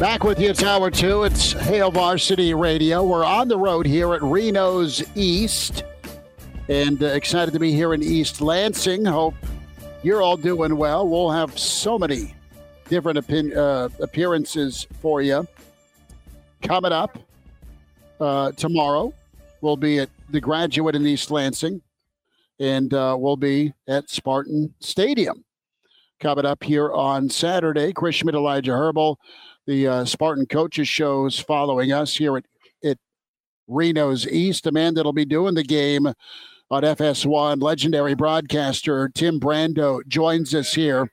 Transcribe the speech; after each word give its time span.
Back 0.00 0.22
with 0.22 0.38
you, 0.38 0.52
Tower 0.52 0.92
2. 0.92 1.24
It's 1.24 1.52
Hail 1.54 1.90
Varsity 1.90 2.54
Radio. 2.54 3.02
We're 3.02 3.24
on 3.24 3.48
the 3.48 3.58
road 3.58 3.84
here 3.84 4.14
at 4.14 4.22
Reno's 4.22 5.02
East 5.16 5.82
and 6.68 7.02
uh, 7.02 7.06
excited 7.06 7.52
to 7.52 7.58
be 7.58 7.72
here 7.72 7.92
in 7.94 8.04
East 8.04 8.40
Lansing. 8.40 9.04
Hope 9.04 9.34
you're 10.04 10.22
all 10.22 10.36
doing 10.36 10.76
well. 10.76 11.08
We'll 11.08 11.32
have 11.32 11.58
so 11.58 11.98
many 11.98 12.36
different 12.88 13.18
uh, 13.56 13.88
appearances 13.98 14.86
for 15.02 15.20
you 15.20 15.44
coming 16.62 16.92
up 16.92 17.18
uh, 18.20 18.52
tomorrow. 18.52 19.12
We'll 19.62 19.76
be 19.76 19.98
at 19.98 20.10
the 20.30 20.40
graduate 20.40 20.94
in 20.94 21.04
East 21.08 21.32
Lansing 21.32 21.82
and 22.60 22.94
uh, 22.94 23.16
we'll 23.18 23.36
be 23.36 23.72
at 23.88 24.08
Spartan 24.08 24.72
Stadium 24.78 25.44
coming 26.20 26.46
up 26.46 26.62
here 26.62 26.92
on 26.92 27.28
Saturday. 27.28 27.92
Chris 27.92 28.14
Schmidt, 28.14 28.36
Elijah 28.36 28.72
Herbal 28.72 29.18
the 29.68 29.86
uh, 29.86 30.04
Spartan 30.06 30.46
coaches 30.46 30.88
shows 30.88 31.38
following 31.38 31.92
us 31.92 32.16
here 32.16 32.38
at, 32.38 32.44
at 32.82 32.96
Reno's 33.68 34.26
East. 34.26 34.66
A 34.66 34.72
man 34.72 34.94
that'll 34.94 35.12
be 35.12 35.26
doing 35.26 35.54
the 35.54 35.62
game 35.62 36.06
on 36.70 36.82
FS1, 36.82 37.62
legendary 37.62 38.14
broadcaster 38.14 39.10
Tim 39.10 39.38
Brando 39.38 40.00
joins 40.08 40.54
us 40.54 40.72
here 40.72 41.12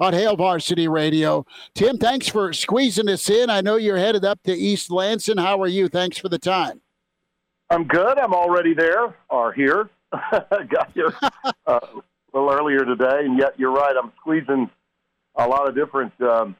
on 0.00 0.14
Hail 0.14 0.34
Varsity 0.34 0.88
Radio. 0.88 1.44
Tim, 1.74 1.98
thanks 1.98 2.26
for 2.26 2.54
squeezing 2.54 3.08
us 3.10 3.28
in. 3.28 3.50
I 3.50 3.60
know 3.60 3.76
you're 3.76 3.98
headed 3.98 4.24
up 4.24 4.42
to 4.44 4.52
East 4.52 4.90
Lansing. 4.90 5.36
How 5.36 5.60
are 5.60 5.68
you? 5.68 5.86
Thanks 5.86 6.16
for 6.16 6.30
the 6.30 6.38
time. 6.38 6.80
I'm 7.68 7.86
good. 7.86 8.18
I'm 8.18 8.32
already 8.32 8.72
there 8.72 9.14
or 9.28 9.52
here. 9.52 9.90
Got 10.32 10.90
here 10.94 11.12
uh, 11.66 11.80
a 11.82 11.88
little 12.32 12.50
earlier 12.50 12.86
today, 12.86 13.26
and 13.26 13.38
yet 13.38 13.58
you're 13.58 13.72
right. 13.72 13.94
I'm 14.02 14.10
squeezing 14.20 14.70
a 15.36 15.46
lot 15.46 15.68
of 15.68 15.74
different 15.74 16.18
um, 16.22 16.56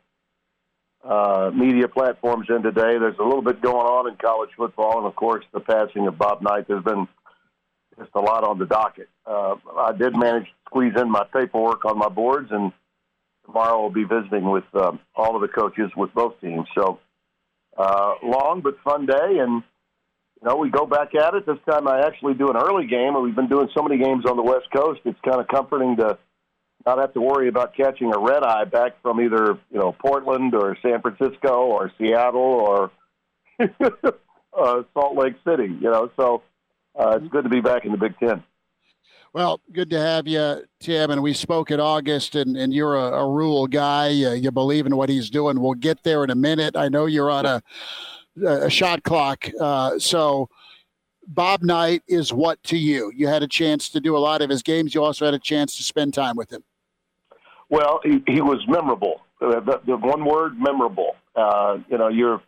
uh, 1.04 1.50
media 1.54 1.88
platforms 1.88 2.46
in 2.48 2.62
today. 2.62 2.98
There's 2.98 3.18
a 3.18 3.24
little 3.24 3.42
bit 3.42 3.62
going 3.62 3.86
on 3.86 4.08
in 4.08 4.16
college 4.16 4.50
football, 4.56 4.98
and 4.98 5.06
of 5.06 5.16
course, 5.16 5.44
the 5.52 5.60
passing 5.60 6.06
of 6.06 6.18
Bob 6.18 6.42
Knight. 6.42 6.66
There's 6.68 6.84
been 6.84 7.08
just 7.98 8.10
a 8.14 8.20
lot 8.20 8.44
on 8.44 8.58
the 8.58 8.66
docket. 8.66 9.08
Uh, 9.26 9.56
I 9.78 9.92
did 9.92 10.16
manage 10.16 10.44
to 10.44 10.52
squeeze 10.66 10.92
in 10.97 11.10
my 11.10 11.25
paperwork 11.32 11.84
on 11.84 11.98
my 11.98 12.08
boards, 12.08 12.48
and 12.50 12.72
tomorrow 13.47 13.82
I'll 13.82 13.91
be 13.91 14.04
visiting 14.04 14.50
with 14.50 14.64
um, 14.75 15.00
all 15.14 15.34
of 15.34 15.42
the 15.42 15.48
coaches 15.48 15.91
with 15.97 16.12
both 16.14 16.41
teams. 16.41 16.66
So, 16.76 16.98
uh, 17.76 18.14
long 18.22 18.60
but 18.62 18.76
fun 18.84 19.06
day, 19.06 19.38
and 19.38 19.62
you 20.42 20.48
know, 20.48 20.56
we 20.56 20.70
go 20.70 20.86
back 20.86 21.14
at 21.14 21.34
it. 21.34 21.46
This 21.46 21.58
time 21.69 21.88
I 21.88 22.00
actually 22.06 22.34
do 22.34 22.48
an 22.48 22.56
early 22.56 22.86
game, 22.86 23.14
and 23.14 23.22
we've 23.22 23.36
been 23.36 23.48
doing 23.48 23.69
so 23.75 23.82
many 23.82 24.02
games 24.02 24.25
on 24.26 24.36
the 24.36 24.42
West 24.42 24.66
Coast. 24.75 25.00
It's 25.04 25.20
kind 25.25 25.41
of 25.41 25.48
comforting 25.48 25.96
to 25.96 26.19
not 26.86 26.98
have 26.98 27.12
to 27.14 27.20
worry 27.20 27.48
about 27.48 27.74
catching 27.74 28.12
a 28.14 28.18
red 28.18 28.42
eye 28.42 28.64
back 28.64 29.00
from 29.02 29.20
either 29.20 29.58
you 29.70 29.78
know 29.78 29.92
Portland 29.92 30.54
or 30.54 30.76
San 30.82 31.00
Francisco 31.00 31.66
or 31.66 31.92
Seattle 31.98 32.41
or 32.41 32.91
uh, 33.60 34.82
Salt 34.94 35.16
Lake 35.16 35.34
City. 35.46 35.72
You 35.80 35.90
know, 35.90 36.10
so 36.16 36.42
uh, 36.98 37.19
it's 37.20 37.28
good 37.28 37.44
to 37.44 37.50
be 37.50 37.60
back 37.60 37.84
in 37.84 37.92
the 37.92 37.98
Big 37.98 38.19
Ten. 38.19 38.42
Well, 39.32 39.60
good 39.72 39.90
to 39.90 40.00
have 40.00 40.26
you, 40.26 40.64
Tim. 40.80 41.10
And 41.10 41.22
we 41.22 41.34
spoke 41.34 41.70
in 41.70 41.78
August, 41.78 42.34
and, 42.34 42.56
and 42.56 42.74
you're 42.74 42.96
a, 42.96 43.19
a 43.19 43.30
Rhule 43.30 43.69
guy. 43.69 44.08
Uh, 44.08 44.32
you 44.32 44.50
believe 44.50 44.86
in 44.86 44.96
what 44.96 45.08
he's 45.08 45.30
doing. 45.30 45.60
We'll 45.60 45.74
get 45.74 46.02
there 46.02 46.24
in 46.24 46.30
a 46.30 46.34
minute. 46.34 46.76
I 46.76 46.88
know 46.88 47.06
you're 47.06 47.30
on 47.30 47.46
a, 47.46 47.62
a 48.44 48.69
shot 48.69 49.04
clock. 49.04 49.48
Uh, 49.60 50.00
so, 50.00 50.48
Bob 51.28 51.62
Knight 51.62 52.02
is 52.08 52.32
what 52.32 52.60
to 52.64 52.76
you? 52.76 53.12
You 53.14 53.28
had 53.28 53.44
a 53.44 53.46
chance 53.46 53.88
to 53.90 54.00
do 54.00 54.16
a 54.16 54.19
lot 54.19 54.42
of 54.42 54.50
his 54.50 54.64
games. 54.64 54.96
You 54.96 55.04
also 55.04 55.26
had 55.26 55.34
a 55.34 55.38
chance 55.38 55.76
to 55.76 55.84
spend 55.84 56.12
time 56.12 56.34
with 56.34 56.52
him. 56.52 56.64
Well, 57.70 58.00
he, 58.04 58.22
he 58.26 58.41
was 58.41 58.62
memorable. 58.69 59.22
Uh, 59.41 59.60
the, 59.60 59.81
the 59.86 59.97
one 59.97 60.25
word, 60.25 60.58
memorable. 60.58 61.16
Uh, 61.34 61.78
you 61.88 61.97
know, 61.97 62.08
you're 62.08 62.42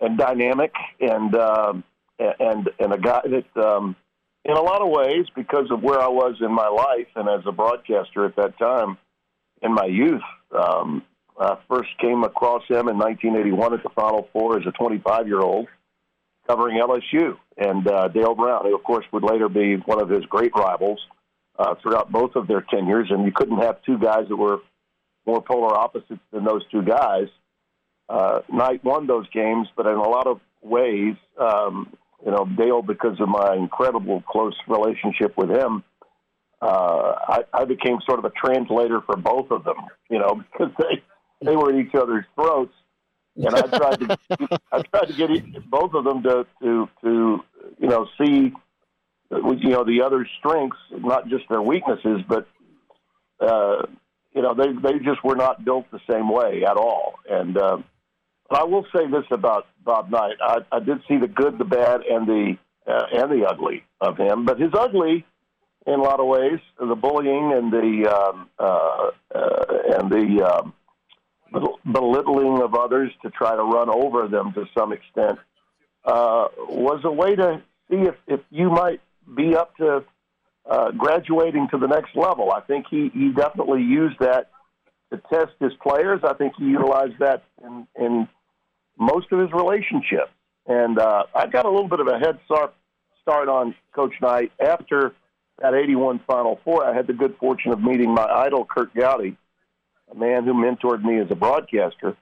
and 0.00 0.16
dynamic 0.16 0.72
and 1.00 1.34
um, 1.34 1.84
and 2.18 2.70
and 2.78 2.92
a 2.92 2.98
guy 2.98 3.20
that, 3.24 3.62
um, 3.62 3.96
in 4.44 4.52
a 4.52 4.62
lot 4.62 4.80
of 4.80 4.88
ways, 4.88 5.26
because 5.34 5.70
of 5.70 5.82
where 5.82 6.00
I 6.00 6.08
was 6.08 6.36
in 6.40 6.52
my 6.52 6.68
life 6.68 7.08
and 7.16 7.28
as 7.28 7.44
a 7.46 7.52
broadcaster 7.52 8.24
at 8.24 8.36
that 8.36 8.58
time, 8.58 8.96
in 9.60 9.74
my 9.74 9.86
youth, 9.86 10.22
um, 10.56 11.02
I 11.38 11.58
first 11.68 11.90
came 12.00 12.22
across 12.22 12.62
him 12.68 12.88
in 12.88 12.96
1981 12.96 13.74
at 13.74 13.82
the 13.82 13.90
Final 13.90 14.28
Four 14.32 14.58
as 14.58 14.66
a 14.66 14.72
25 14.72 15.26
year 15.26 15.40
old 15.40 15.66
covering 16.48 16.80
LSU 16.80 17.36
and 17.58 17.86
uh, 17.86 18.08
Dale 18.08 18.34
Brown, 18.34 18.64
who 18.64 18.74
of 18.74 18.82
course 18.82 19.04
would 19.12 19.24
later 19.24 19.48
be 19.48 19.76
one 19.76 20.00
of 20.00 20.08
his 20.08 20.24
great 20.26 20.52
rivals 20.54 21.00
uh, 21.58 21.74
throughout 21.82 22.10
both 22.10 22.36
of 22.36 22.46
their 22.46 22.62
tenures, 22.62 23.08
and 23.10 23.24
you 23.24 23.32
couldn't 23.32 23.58
have 23.58 23.82
two 23.82 23.98
guys 23.98 24.26
that 24.28 24.36
were 24.36 24.60
more 25.26 25.42
polar 25.42 25.76
opposites 25.76 26.20
than 26.32 26.44
those 26.44 26.62
two 26.70 26.82
guys. 26.82 27.26
Uh, 28.08 28.40
Knight 28.50 28.82
won 28.84 29.06
those 29.06 29.28
games, 29.30 29.68
but 29.76 29.86
in 29.86 29.94
a 29.94 30.08
lot 30.08 30.26
of 30.26 30.40
ways, 30.62 31.14
um, 31.38 31.92
you 32.24 32.30
know, 32.30 32.46
Dale, 32.56 32.82
because 32.82 33.20
of 33.20 33.28
my 33.28 33.54
incredible 33.54 34.22
close 34.28 34.56
relationship 34.66 35.36
with 35.36 35.50
him, 35.50 35.84
uh, 36.60 37.14
I, 37.28 37.44
I 37.52 37.64
became 37.64 37.98
sort 38.06 38.18
of 38.18 38.24
a 38.24 38.30
translator 38.30 39.00
for 39.02 39.16
both 39.16 39.50
of 39.50 39.64
them, 39.64 39.76
you 40.10 40.18
know, 40.18 40.42
because 40.52 40.72
they 40.78 41.02
they 41.40 41.54
were 41.54 41.70
at 41.72 41.78
each 41.78 41.94
other's 41.94 42.24
throats, 42.34 42.74
and 43.36 43.54
I 43.54 43.62
tried 43.62 44.00
to 44.00 44.18
I 44.72 44.82
tried 44.82 45.06
to 45.06 45.12
get 45.12 45.70
both 45.70 45.94
of 45.94 46.04
them 46.04 46.22
to 46.22 46.46
to 46.62 46.88
to 47.04 47.44
you 47.78 47.88
know 47.88 48.08
see 48.20 48.52
you 49.30 49.70
know 49.70 49.84
the 49.84 50.02
other 50.04 50.26
strengths, 50.38 50.78
not 50.90 51.28
just 51.28 51.44
their 51.48 51.62
weaknesses, 51.62 52.20
but 52.28 52.48
uh, 53.40 53.82
you 54.34 54.42
know 54.42 54.54
they 54.54 54.72
they 54.72 54.98
just 54.98 55.22
were 55.22 55.36
not 55.36 55.64
built 55.64 55.86
the 55.90 56.00
same 56.10 56.28
way 56.30 56.64
at 56.64 56.76
all. 56.76 57.14
And 57.28 57.56
uh, 57.58 57.78
I 58.50 58.64
will 58.64 58.86
say 58.96 59.06
this 59.06 59.24
about 59.30 59.66
Bob 59.84 60.10
Knight: 60.10 60.36
I, 60.40 60.58
I 60.72 60.80
did 60.80 60.98
see 61.08 61.18
the 61.18 61.28
good, 61.28 61.58
the 61.58 61.64
bad, 61.64 62.02
and 62.02 62.26
the 62.26 62.56
uh, 62.86 63.04
and 63.12 63.30
the 63.30 63.46
ugly 63.46 63.84
of 64.00 64.16
him. 64.16 64.46
But 64.46 64.58
his 64.58 64.70
ugly, 64.72 65.26
in 65.86 65.94
a 65.94 66.02
lot 66.02 66.20
of 66.20 66.26
ways, 66.26 66.60
the 66.78 66.94
bullying 66.94 67.52
and 67.52 67.72
the 67.72 68.08
um, 68.08 68.48
uh, 68.58 69.10
uh, 69.34 69.98
and 69.98 70.10
the 70.10 70.42
um, 70.42 70.72
belittling 71.90 72.62
of 72.62 72.74
others 72.74 73.12
to 73.22 73.30
try 73.30 73.54
to 73.54 73.62
run 73.62 73.90
over 73.90 74.26
them 74.28 74.52
to 74.54 74.64
some 74.76 74.92
extent, 74.92 75.38
uh, 76.04 76.48
was 76.68 77.00
a 77.04 77.12
way 77.12 77.36
to 77.36 77.62
see 77.90 77.96
if, 77.96 78.14
if 78.26 78.40
you 78.50 78.70
might 78.70 79.00
be 79.34 79.54
up 79.54 79.76
to 79.76 80.04
uh, 80.68 80.90
graduating 80.92 81.68
to 81.70 81.78
the 81.78 81.86
next 81.86 82.14
level. 82.14 82.52
I 82.52 82.60
think 82.60 82.86
he, 82.90 83.10
he 83.12 83.30
definitely 83.30 83.82
used 83.82 84.18
that 84.20 84.50
to 85.10 85.20
test 85.32 85.52
his 85.60 85.72
players. 85.82 86.20
I 86.24 86.34
think 86.34 86.54
he 86.58 86.64
utilized 86.64 87.18
that 87.20 87.44
in, 87.64 87.86
in 87.98 88.28
most 88.98 89.32
of 89.32 89.38
his 89.40 89.50
relationships. 89.52 90.32
And 90.66 90.98
uh, 90.98 91.24
I 91.34 91.46
got 91.46 91.64
a 91.64 91.70
little 91.70 91.88
bit 91.88 92.00
of 92.00 92.08
a 92.08 92.18
head 92.18 92.38
start, 92.44 92.74
start 93.22 93.48
on 93.48 93.74
Coach 93.94 94.12
Knight 94.20 94.52
after 94.60 95.14
that 95.60 95.74
81 95.74 96.20
Final 96.26 96.60
Four. 96.64 96.84
I 96.84 96.94
had 96.94 97.06
the 97.06 97.14
good 97.14 97.36
fortune 97.38 97.72
of 97.72 97.80
meeting 97.80 98.14
my 98.14 98.24
idol, 98.24 98.64
Curt 98.64 98.94
Gowdy, 98.94 99.36
a 100.10 100.14
man 100.14 100.44
who 100.44 100.52
mentored 100.52 101.02
me 101.02 101.18
as 101.18 101.30
a 101.30 101.34
broadcaster, 101.34 102.16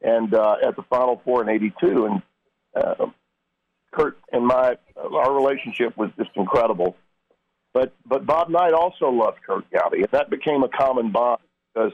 and 0.00 0.32
uh, 0.34 0.56
at 0.64 0.76
the 0.76 0.82
Final 0.84 1.20
Four 1.24 1.42
in 1.42 1.48
'82. 1.48 2.06
And 2.06 2.22
uh, 2.74 3.06
Curt 3.94 4.18
and 4.32 4.46
my 4.46 4.76
our 4.96 5.32
relationship 5.32 5.96
was 5.96 6.10
just 6.16 6.30
incredible. 6.34 6.96
But 7.72 7.92
but 8.06 8.26
Bob 8.26 8.48
Knight 8.50 8.72
also 8.72 9.10
loved 9.10 9.38
Curt 9.46 9.64
Gowdy, 9.70 9.98
and 9.98 10.08
that 10.12 10.30
became 10.30 10.62
a 10.62 10.68
common 10.68 11.12
bond 11.12 11.40
because 11.72 11.92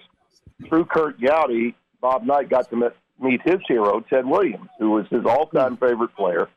through 0.69 0.87
Curt 0.87 1.21
Gowdy, 1.21 1.75
Bob 2.01 2.25
Knight 2.25 2.49
got 2.51 2.69
to 2.71 2.77
meet, 2.77 2.93
meet 3.19 3.41
his 3.45 3.61
hero, 3.67 4.01
Ted 4.01 4.27
Williams, 4.27 4.69
who 4.79 4.91
was 4.91 5.07
his 5.11 5.25
all-time 5.25 5.77
favorite 5.77 6.15
player, 6.15 6.49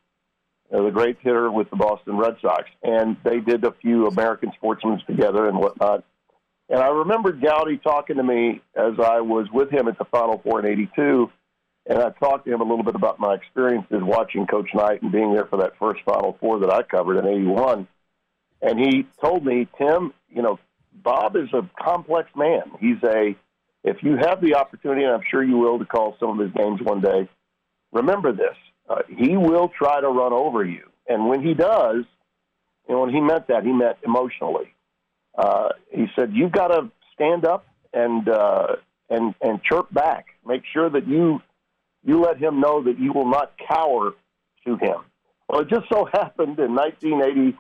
the 0.70 0.90
great 0.90 1.18
hitter 1.22 1.50
with 1.52 1.70
the 1.70 1.78
Boston 1.78 2.18
Red 2.18 2.36
Sox. 2.42 2.66
And 2.82 3.16
they 3.24 3.40
did 3.40 3.64
a 3.64 3.72
few 3.82 4.08
American 4.08 4.52
sportsmen 4.56 5.02
together 5.08 5.48
and 5.48 5.58
whatnot. 5.58 6.04
And 6.70 6.80
I 6.80 6.88
remember 6.88 7.32
Gowdy 7.32 7.78
talking 7.78 8.18
to 8.18 8.24
me 8.24 8.62
as 8.76 8.94
I 9.00 9.22
was 9.22 9.48
with 9.54 9.72
him 9.72 9.88
at 9.88 9.98
the 9.98 10.06
Final 10.06 10.40
Four 10.40 10.60
in 10.60 10.66
'82, 10.66 11.30
and 11.86 12.00
I 12.00 12.10
talked 12.12 12.46
to 12.46 12.54
him 12.54 12.62
a 12.62 12.64
little 12.64 12.84
bit 12.84 12.96
about 12.96 13.20
my 13.20 13.34
experiences 13.36 14.00
watching 14.02 14.48
Coach 14.48 14.70
Knight 14.74 15.02
and 15.02 15.12
being 15.12 15.34
there 15.34 15.46
for 15.46 15.58
that 15.58 15.78
first 15.78 16.02
Final 16.06 16.38
Four 16.40 16.60
that 16.60 16.72
I 16.72 16.84
covered 16.84 17.18
in 17.18 17.28
'81. 17.28 17.88
And 18.62 18.80
he 18.80 19.06
told 19.22 19.46
me, 19.46 19.68
Tim, 19.78 20.14
you 20.30 20.42
know, 20.42 20.58
Bob 20.94 21.36
is 21.36 21.50
a 21.54 21.70
complex 21.82 22.30
man. 22.36 22.62
He's 22.80 23.04
a, 23.04 23.36
if 23.84 24.02
you 24.02 24.16
have 24.16 24.40
the 24.40 24.56
opportunity, 24.56 25.04
and 25.04 25.14
I'm 25.14 25.24
sure 25.30 25.44
you 25.44 25.58
will, 25.58 25.80
to 25.80 25.86
call 25.86 26.16
some 26.20 26.40
of 26.40 26.46
his 26.46 26.54
games 26.54 26.82
one 26.82 27.02
day, 27.02 27.28
remember 27.92 28.32
this. 28.32 28.56
Uh, 28.90 29.02
he 29.08 29.36
will 29.36 29.70
try 29.70 30.00
to 30.00 30.08
run 30.08 30.32
over 30.32 30.64
you. 30.64 30.90
And 31.08 31.28
when 31.28 31.42
he 31.46 31.54
does, 31.54 32.06
and 32.88 33.00
when 33.00 33.10
he 33.10 33.20
meant 33.20 33.48
that, 33.48 33.64
he 33.64 33.72
meant 33.74 33.98
emotionally. 34.04 34.74
Uh, 35.38 35.70
he 35.92 36.06
said, 36.16 36.32
you've 36.34 36.52
got 36.52 36.68
to 36.68 36.90
stand 37.14 37.46
up 37.46 37.66
and, 37.92 38.30
uh, 38.30 38.76
and, 39.10 39.36
and 39.42 39.62
chirp 39.64 39.94
back. 39.94 40.28
Make 40.46 40.64
sure 40.72 40.90
that 40.90 41.08
you, 41.08 41.42
you 42.04 42.22
let 42.22 42.38
him 42.38 42.60
know 42.60 42.84
that 42.84 43.00
you 43.00 43.14
will 43.14 43.30
not 43.30 43.54
cower 43.68 44.12
to 44.66 44.76
him. 44.78 44.98
Well, 45.48 45.62
it 45.62 45.70
just 45.70 45.88
so 45.92 46.06
happened 46.14 46.60
in 46.60 46.76
1980, 46.76 47.58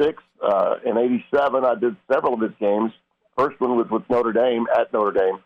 six 0.00 0.22
uh, 0.42 0.76
in 0.84 0.96
'87. 0.96 1.64
I 1.64 1.74
did 1.74 1.96
several 2.10 2.34
of 2.34 2.40
his 2.40 2.52
games. 2.60 2.92
First 3.38 3.60
one 3.60 3.76
was 3.76 3.88
with 3.90 4.08
Notre 4.08 4.32
Dame 4.32 4.66
at 4.76 4.92
Notre 4.92 5.12
Dame, 5.12 5.38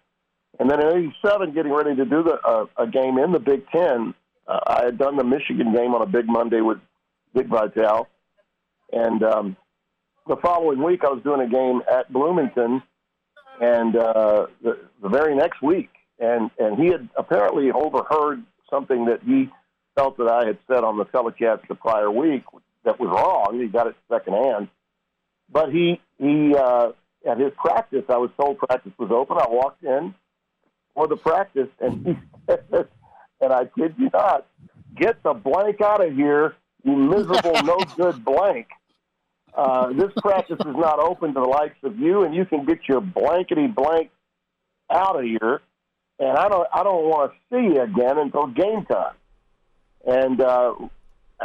and 0.58 0.70
then 0.70 0.80
in 0.80 1.12
'87, 1.22 1.54
getting 1.54 1.72
ready 1.72 1.96
to 1.96 2.04
do 2.04 2.22
the 2.22 2.38
uh, 2.44 2.66
a 2.76 2.86
game 2.86 3.18
in 3.18 3.32
the 3.32 3.40
Big 3.40 3.68
Ten. 3.70 4.14
Uh, 4.46 4.60
I 4.66 4.84
had 4.84 4.98
done 4.98 5.16
the 5.16 5.24
Michigan 5.24 5.74
game 5.74 5.94
on 5.94 6.02
a 6.02 6.06
big 6.06 6.26
Monday 6.26 6.60
with 6.60 6.78
Dick 7.34 7.46
Vitale, 7.48 8.08
and 8.92 9.22
um, 9.22 9.56
the 10.26 10.36
following 10.36 10.82
week 10.82 11.04
I 11.04 11.08
was 11.08 11.22
doing 11.22 11.40
a 11.40 11.48
game 11.48 11.82
at 11.90 12.12
Bloomington, 12.12 12.82
and 13.60 13.96
uh, 13.96 14.46
the, 14.62 14.78
the 15.02 15.08
very 15.08 15.34
next 15.34 15.62
week, 15.62 15.90
and 16.18 16.50
and 16.58 16.78
he 16.78 16.86
had 16.86 17.08
apparently 17.16 17.70
overheard 17.70 18.42
something 18.70 19.06
that 19.06 19.22
he 19.22 19.48
felt 19.94 20.16
that 20.18 20.28
I 20.28 20.46
had 20.46 20.58
said 20.68 20.84
on 20.84 20.96
the 20.98 21.04
telecast 21.04 21.62
the 21.68 21.74
prior 21.74 22.10
week, 22.10 22.44
that 22.84 23.00
was 23.00 23.08
wrong. 23.08 23.60
He 23.60 23.66
got 23.66 23.86
it 23.86 23.96
secondhand. 24.10 24.68
But 25.50 25.72
he 25.72 26.00
he 26.18 26.54
uh, 26.54 26.92
at 27.26 27.38
his 27.38 27.52
practice, 27.56 28.04
I 28.08 28.16
was 28.16 28.30
told 28.38 28.58
practice 28.58 28.92
was 28.98 29.10
open. 29.10 29.38
I 29.38 29.46
walked 29.48 29.82
in 29.82 30.14
for 30.94 31.06
the 31.06 31.16
practice, 31.16 31.68
and 31.80 32.06
he 32.06 32.18
said, 32.46 32.88
and 33.40 33.52
I 33.52 33.66
kid 33.66 33.94
you 33.98 34.10
not, 34.12 34.46
get 34.96 35.22
the 35.22 35.32
blank 35.32 35.80
out 35.80 36.04
of 36.04 36.14
here, 36.14 36.54
you 36.84 36.96
miserable, 36.96 37.62
no 37.62 37.78
good 37.96 38.24
blank. 38.24 38.68
Uh, 39.54 39.92
this 39.92 40.12
practice 40.18 40.58
is 40.60 40.76
not 40.76 41.00
open 41.00 41.34
to 41.34 41.40
the 41.40 41.46
likes 41.46 41.76
of 41.82 41.98
you, 41.98 42.22
and 42.22 42.34
you 42.34 42.44
can 42.44 42.64
get 42.64 42.80
your 42.88 43.00
blankety 43.00 43.66
blank 43.66 44.10
out 44.90 45.16
of 45.16 45.24
here. 45.24 45.60
And 46.18 46.36
I 46.36 46.48
don't, 46.48 46.66
I 46.72 46.82
don't 46.82 47.04
want 47.04 47.32
to 47.32 47.38
see 47.50 47.74
you 47.74 47.82
again 47.82 48.18
until 48.18 48.48
game 48.48 48.84
time. 48.86 49.14
And 50.06 50.40
uh, 50.40 50.74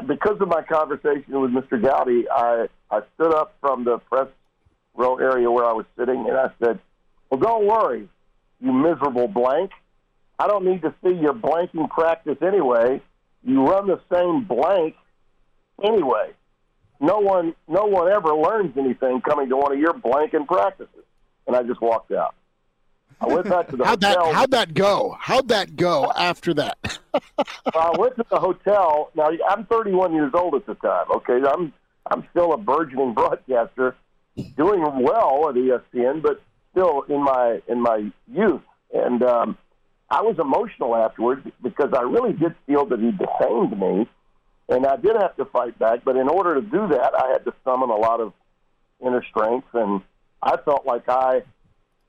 because 0.08 0.38
of 0.42 0.48
my 0.48 0.64
conversation 0.64 1.40
with 1.40 1.52
Mr. 1.52 1.82
Gowdy, 1.82 2.26
I, 2.30 2.68
I 2.90 3.02
stood 3.16 3.34
up 3.34 3.56
from 3.62 3.84
the 3.84 4.00
press 4.00 4.28
row 4.96 5.18
area 5.18 5.50
where 5.50 5.66
I 5.66 5.74
was 5.74 5.86
sitting 5.98 6.26
and 6.28 6.38
I 6.38 6.50
said, 6.64 6.80
Well, 7.30 7.40
don't 7.40 7.66
worry, 7.66 8.08
you 8.60 8.72
miserable 8.72 9.28
blank. 9.28 9.72
I 10.40 10.48
don't 10.48 10.66
need 10.66 10.82
to 10.82 10.94
see 11.04 11.14
your 11.14 11.34
blanking 11.34 11.90
practice 11.90 12.38
anyway. 12.42 13.02
You 13.44 13.66
run 13.66 13.88
the 13.88 14.00
same 14.12 14.46
blank 14.46 14.96
anyway. 15.84 16.32
No 17.00 17.20
one, 17.20 17.54
no 17.68 17.86
one 17.86 18.12
ever 18.12 18.34
learns 18.34 18.76
anything 18.78 19.22
coming 19.22 19.50
to 19.50 19.58
one 19.58 19.74
of 19.74 19.80
your 19.80 19.94
blanking 19.94 20.48
practices. 20.48 21.04
And 21.46 21.56
I 21.56 21.64
just 21.64 21.82
walked 21.82 22.12
out. 22.12 22.34
I 23.22 23.28
went 23.28 23.50
back 23.50 23.70
to 23.70 23.78
the 23.78 23.86
how'd 23.86 24.04
hotel. 24.04 24.26
That, 24.26 24.34
how'd 24.34 24.52
that 24.52 24.74
go? 24.74 25.16
How'd 25.20 25.48
that 25.50 25.76
go 25.76 26.12
after 26.16 26.54
that? 26.56 26.78
I 27.14 27.92
went 27.98 28.16
to 28.18 28.26
the 28.30 28.40
hotel. 28.40 29.12
Now 29.16 29.30
I'm 29.50 29.66
31 29.66 30.14
years 30.14 30.32
old 30.34 30.56
at 30.56 30.66
the 30.66 30.76
time. 30.76 31.06
Okay, 31.16 31.40
I'm 31.48 31.74
I'm 32.08 32.28
still 32.32 32.54
a 32.54 32.58
burgeoning 32.58 33.14
broadcaster, 33.14 33.96
doing 34.36 34.82
well 34.82 35.50
at 35.50 35.56
ESPN, 35.56 36.22
but 36.22 36.42
still 36.72 37.04
in 37.04 37.24
my 37.24 37.62
in 37.68 37.82
my 37.82 38.12
youth. 38.32 38.62
And 38.94 39.24
um, 39.24 39.58
I 40.10 40.22
was 40.22 40.38
emotional 40.40 40.96
afterwards 40.96 41.48
because 41.62 41.92
I 41.98 42.02
really 42.02 42.34
did 42.34 42.56
feel 42.68 42.86
that 42.86 43.00
he 43.00 43.12
defamed 43.12 43.80
me, 43.80 44.08
and 44.70 44.86
I 44.86 44.98
did 44.98 45.16
have 45.20 45.36
to 45.38 45.46
fight 45.46 45.78
back. 45.80 46.04
But 46.04 46.18
in 46.18 46.28
order 46.28 46.56
to 46.56 46.62
do 46.62 46.88
that, 46.90 47.12
I 47.18 47.32
had 47.32 47.46
to 47.46 47.54
summon 47.64 47.90
a 47.90 47.96
lot 47.96 48.20
of 48.20 48.34
inner 49.04 49.24
strength, 49.30 49.68
and 49.74 50.02
I 50.42 50.58
felt 50.58 50.86
like 50.86 51.08
I 51.08 51.44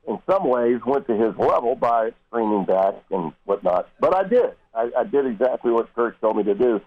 in 0.06 0.18
some 0.28 0.48
ways 0.48 0.80
went 0.86 1.06
to 1.06 1.14
his 1.14 1.36
level 1.36 1.74
by 1.74 2.10
screaming 2.28 2.64
back 2.64 2.94
and 3.10 3.32
whatnot. 3.44 3.88
But 4.00 4.14
I 4.14 4.24
did. 4.24 4.54
I, 4.74 4.90
I 4.98 5.04
did 5.04 5.26
exactly 5.26 5.72
what 5.72 5.94
Curt 5.94 6.20
told 6.20 6.36
me 6.36 6.42
to 6.44 6.54
do. 6.54 6.80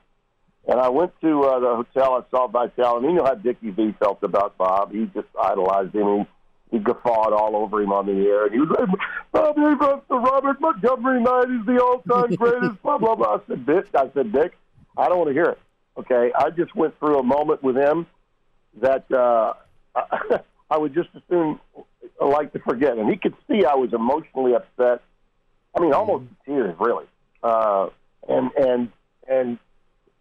And 0.68 0.80
I 0.80 0.90
went 0.90 1.14
to 1.22 1.44
uh, 1.44 1.60
the 1.60 1.76
hotel. 1.78 2.14
I 2.16 2.30
saw 2.30 2.48
Vitale, 2.48 2.98
and 2.98 3.06
you 3.06 3.14
know 3.14 3.24
how 3.24 3.36
Dickie 3.36 3.72
V 3.72 3.94
felt 4.00 4.22
about 4.22 4.58
Bob. 4.58 4.92
He 4.92 5.06
just 5.14 5.28
idolized 5.42 5.96
him. 5.96 6.26
He, 6.70 6.78
he 6.78 6.80
guffawed 6.80 7.32
all 7.32 7.56
over 7.56 7.82
him 7.82 7.94
on 7.94 8.06
the 8.06 8.28
air. 8.28 8.46
And 8.46 8.54
he 8.54 8.60
was 8.60 8.70
like, 8.70 8.90
Bob 9.32 9.56
the 9.56 10.16
Robert 10.16 10.60
Montgomery 10.60 11.22
Knight 11.22 11.50
is 11.50 11.66
the 11.66 11.82
all-time 11.82 12.36
greatest, 12.36 12.82
blah, 12.84 12.98
blah, 12.98 13.16
blah. 13.16 13.36
I 13.36 13.40
said, 13.48 13.66
Dick, 13.66 13.86
I 13.96 14.10
said, 14.14 14.34
Dick, 14.34 14.58
I 14.98 15.08
don't 15.08 15.18
want 15.18 15.30
to 15.30 15.34
hear 15.34 15.52
it. 15.52 15.60
Okay? 15.98 16.32
I 16.38 16.50
just 16.50 16.76
went 16.76 17.00
through 17.00 17.20
a 17.20 17.24
moment 17.24 17.64
with 17.64 17.78
him 17.78 18.06
that 18.82 19.10
uh, 19.10 19.54
I, 20.70 20.78
would 20.78 20.94
just 20.94 21.10
as 21.16 21.22
soon 21.30 21.60
like 22.26 22.54
to 22.54 22.60
forget. 22.60 22.98
And 22.98 23.10
he 23.10 23.18
could 23.18 23.36
see 23.50 23.66
I 23.66 23.76
was 23.76 23.94
emotionally 23.94 24.54
upset. 24.56 25.02
I 25.76 25.82
mean, 25.82 25.94
almost 25.94 26.26
tears, 26.46 26.76
really. 26.80 27.06
Uh, 27.44 27.90
and 28.28 28.52
and 28.58 28.90
and 29.28 29.60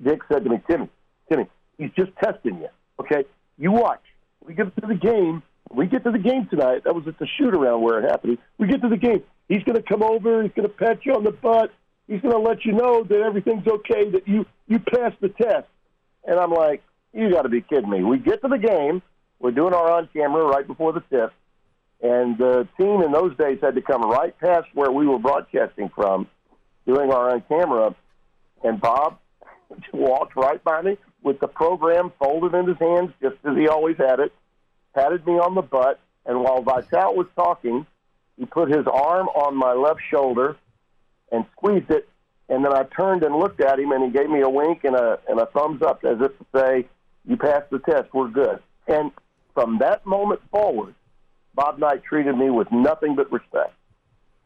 Dick 0.03 0.21
said 0.31 0.45
to 0.45 0.51
me, 0.51 0.61
Timmy, 0.69 0.89
Timmy, 1.31 1.47
he's 1.79 1.91
just 1.97 2.11
testing 2.23 2.59
you. 2.59 2.69
Okay, 3.01 3.25
you 3.59 3.73
watch. 3.73 4.03
We 4.45 4.55
get 4.55 4.75
to 4.77 4.87
the 4.87 4.95
game. 4.95 5.43
We 5.71 5.87
get 5.87 6.05
to 6.05 6.11
the 6.11 6.19
game 6.19 6.47
tonight. 6.47 6.85
That 6.85 6.95
was 6.95 7.07
at 7.09 7.19
the 7.19 7.27
shoot 7.27 7.55
around 7.55 7.83
where 7.83 7.99
it 7.99 8.09
happened. 8.09 8.39
We 8.59 8.69
get 8.69 8.83
to 8.83 8.89
the 8.89 8.97
game. 8.97 9.23
He's 9.49 9.63
going 9.65 9.77
to 9.77 9.83
come 9.83 10.03
over. 10.03 10.43
He's 10.43 10.53
going 10.53 10.69
to 10.69 10.75
pat 10.75 11.05
you 11.05 11.15
on 11.15 11.25
the 11.25 11.33
butt. 11.33 11.73
He's 12.07 12.21
going 12.21 12.35
to 12.35 12.41
let 12.41 12.65
you 12.65 12.73
know 12.73 13.03
that 13.03 13.21
everything's 13.21 13.67
okay. 13.67 14.11
That 14.11 14.29
you 14.29 14.47
you 14.69 14.79
passed 14.79 15.21
the 15.21 15.29
test. 15.29 15.67
And 16.25 16.39
I'm 16.39 16.53
like, 16.53 16.83
you 17.13 17.31
got 17.31 17.43
to 17.43 17.49
be 17.49 17.63
kidding 17.63 17.89
me. 17.89 18.03
We 18.03 18.19
get 18.19 18.43
to 18.43 18.49
the 18.49 18.59
game. 18.59 19.03
We're 19.39 19.51
doing 19.51 19.75
our 19.75 19.91
on 19.93 20.09
camera 20.13 20.45
right 20.45 20.67
before 20.67 20.93
the 20.93 21.03
tip. 21.11 21.33
And 22.03 22.37
the 22.37 22.69
team 22.79 23.03
in 23.03 23.13
those 23.13 23.37
days 23.37 23.59
had 23.63 23.75
to 23.75 23.83
come 23.83 24.03
right 24.03 24.39
past 24.39 24.69
where 24.75 24.91
we 24.91 25.07
were 25.07 25.19
broadcasting 25.19 25.91
from, 25.95 26.29
doing 26.87 27.11
our 27.11 27.31
on 27.31 27.43
camera, 27.49 27.95
And 28.63 28.81
Bob 28.81 29.19
walked 29.93 30.37
right 30.37 30.63
by 30.63 30.83
me 30.83 30.99
with 31.23 31.41
the 31.41 31.49
program 31.49 32.13
folded 32.19 32.55
in 32.55 32.69
his 32.69 32.79
hands, 32.79 33.11
just 33.21 33.37
as 33.45 33.57
he 33.57 33.67
always 33.67 33.97
had 33.97 34.21
it, 34.21 34.33
patted 34.95 35.27
me 35.27 35.35
on 35.35 35.55
the 35.55 35.63
butt. 35.63 35.99
And 36.25 36.41
while 36.41 36.63
Vitale 36.63 37.15
was 37.15 37.27
talking, 37.35 37.87
he 38.37 38.47
put 38.47 38.69
his 38.69 38.87
arm 38.87 39.29
on 39.29 39.57
my 39.57 39.73
left 39.73 40.01
shoulder 40.11 40.57
and 41.33 41.45
squeezed 41.53 41.91
it. 41.91 42.09
And 42.49 42.65
then 42.65 42.73
I 42.73 42.85
turned 42.85 43.25
and 43.25 43.35
looked 43.35 43.61
at 43.61 43.81
him, 43.81 43.91
and 43.91 44.05
he 44.05 44.11
gave 44.11 44.31
me 44.31 44.41
a 44.41 44.49
wink 44.49 44.85
and 44.85 44.95
a 44.95 45.19
and 45.29 45.41
a 45.41 45.47
thumbs 45.47 45.83
up, 45.83 46.05
as 46.05 46.21
if 46.21 46.39
to 46.39 46.47
say, 46.55 46.87
"You 47.25 47.37
passed 47.37 47.71
the 47.71 47.81
test. 47.81 48.15
We're 48.15 48.29
good." 48.29 48.63
And 48.87 49.11
from 49.57 49.79
that 49.79 50.05
moment 50.05 50.43
forward, 50.51 50.95
Bob 51.55 51.79
Knight 51.79 52.05
treated 52.05 52.37
me 52.37 52.51
with 52.51 52.71
nothing 52.71 53.17
but 53.17 53.33
respect. 53.33 53.73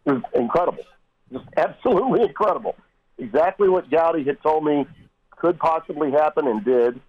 It 0.06 0.12
was 0.12 0.22
incredible, 0.34 0.84
just 1.32 1.44
absolutely 1.56 2.22
incredible. 2.28 2.76
Exactly 3.18 3.68
what 3.68 3.90
Gowdy 3.90 4.22
had 4.22 4.40
told 4.40 4.64
me 4.64 4.86
could 5.32 5.58
possibly 5.58 6.12
happen 6.12 6.46
and 6.46 6.64
did, 6.64 7.00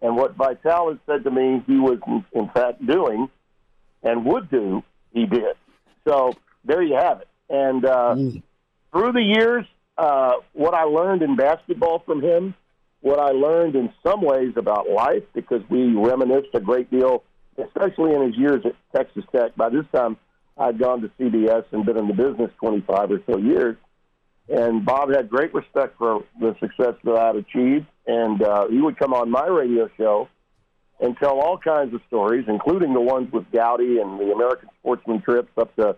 and 0.00 0.16
what 0.16 0.36
Vitale 0.36 0.90
had 0.90 1.00
said 1.04 1.24
to 1.24 1.32
me 1.32 1.64
he 1.66 1.78
was 1.78 1.98
in 2.32 2.48
fact 2.50 2.86
doing 2.86 3.28
and 4.04 4.24
would 4.24 4.48
do, 4.48 4.84
he 5.12 5.26
did. 5.26 5.56
So 6.06 6.34
there 6.64 6.80
you 6.80 6.94
have 6.94 7.22
it. 7.22 7.28
And 7.50 7.84
uh, 7.84 8.14
mm. 8.16 8.40
through 8.92 9.12
the 9.12 9.22
years, 9.22 9.66
uh, 9.96 10.34
what 10.52 10.74
I 10.74 10.84
learned 10.84 11.22
in 11.22 11.34
basketball 11.34 12.04
from 12.06 12.22
him, 12.22 12.54
what 13.00 13.18
I 13.18 13.32
learned 13.32 13.74
in 13.74 13.92
some 14.06 14.22
ways 14.22 14.52
about 14.54 14.88
life, 14.88 15.24
because 15.34 15.62
we 15.68 15.92
reminisced 15.92 16.54
a 16.54 16.60
great 16.60 16.88
deal 16.88 17.24
especially 17.62 18.14
in 18.14 18.22
his 18.22 18.36
years 18.36 18.64
at 18.64 18.74
Texas 18.94 19.24
Tech. 19.34 19.54
By 19.56 19.68
this 19.70 19.84
time, 19.94 20.16
I'd 20.56 20.78
gone 20.78 21.02
to 21.02 21.10
CBS 21.20 21.64
and 21.72 21.84
been 21.84 21.98
in 21.98 22.08
the 22.08 22.14
business 22.14 22.50
25 22.60 23.10
or 23.10 23.22
so 23.30 23.38
years. 23.38 23.76
And 24.48 24.84
Bob 24.84 25.12
had 25.12 25.28
great 25.28 25.52
respect 25.52 25.98
for 25.98 26.24
the 26.40 26.56
success 26.58 26.94
that 27.04 27.16
I'd 27.16 27.36
achieved. 27.36 27.86
And 28.06 28.42
uh, 28.42 28.68
he 28.68 28.80
would 28.80 28.98
come 28.98 29.12
on 29.12 29.30
my 29.30 29.46
radio 29.46 29.88
show 29.96 30.28
and 31.00 31.16
tell 31.18 31.38
all 31.38 31.58
kinds 31.58 31.94
of 31.94 32.00
stories, 32.08 32.46
including 32.48 32.92
the 32.92 33.00
ones 33.00 33.30
with 33.32 33.44
Gowdy 33.52 33.98
and 33.98 34.18
the 34.18 34.32
American 34.32 34.68
sportsman 34.80 35.22
trips 35.22 35.50
up 35.56 35.74
to 35.76 35.96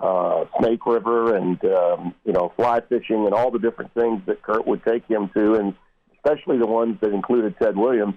uh, 0.00 0.44
Snake 0.58 0.86
River 0.86 1.36
and 1.36 1.62
um, 1.64 2.14
you 2.24 2.32
know 2.32 2.52
fly 2.56 2.80
fishing 2.88 3.26
and 3.26 3.32
all 3.32 3.50
the 3.50 3.58
different 3.58 3.92
things 3.94 4.22
that 4.26 4.42
Curt 4.42 4.66
would 4.66 4.84
take 4.84 5.06
him 5.06 5.30
to, 5.34 5.54
and 5.54 5.74
especially 6.16 6.58
the 6.58 6.66
ones 6.66 6.98
that 7.00 7.12
included 7.12 7.54
Ted 7.58 7.76
Williams. 7.76 8.14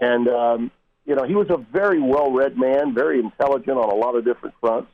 And 0.00 0.28
um, 0.28 0.70
you 1.04 1.14
know 1.14 1.24
he 1.24 1.34
was 1.34 1.48
a 1.50 1.56
very 1.56 2.00
well-read 2.00 2.56
man, 2.56 2.94
very 2.94 3.18
intelligent 3.18 3.76
on 3.76 3.90
a 3.90 3.94
lot 3.94 4.14
of 4.16 4.24
different 4.24 4.54
fronts. 4.60 4.90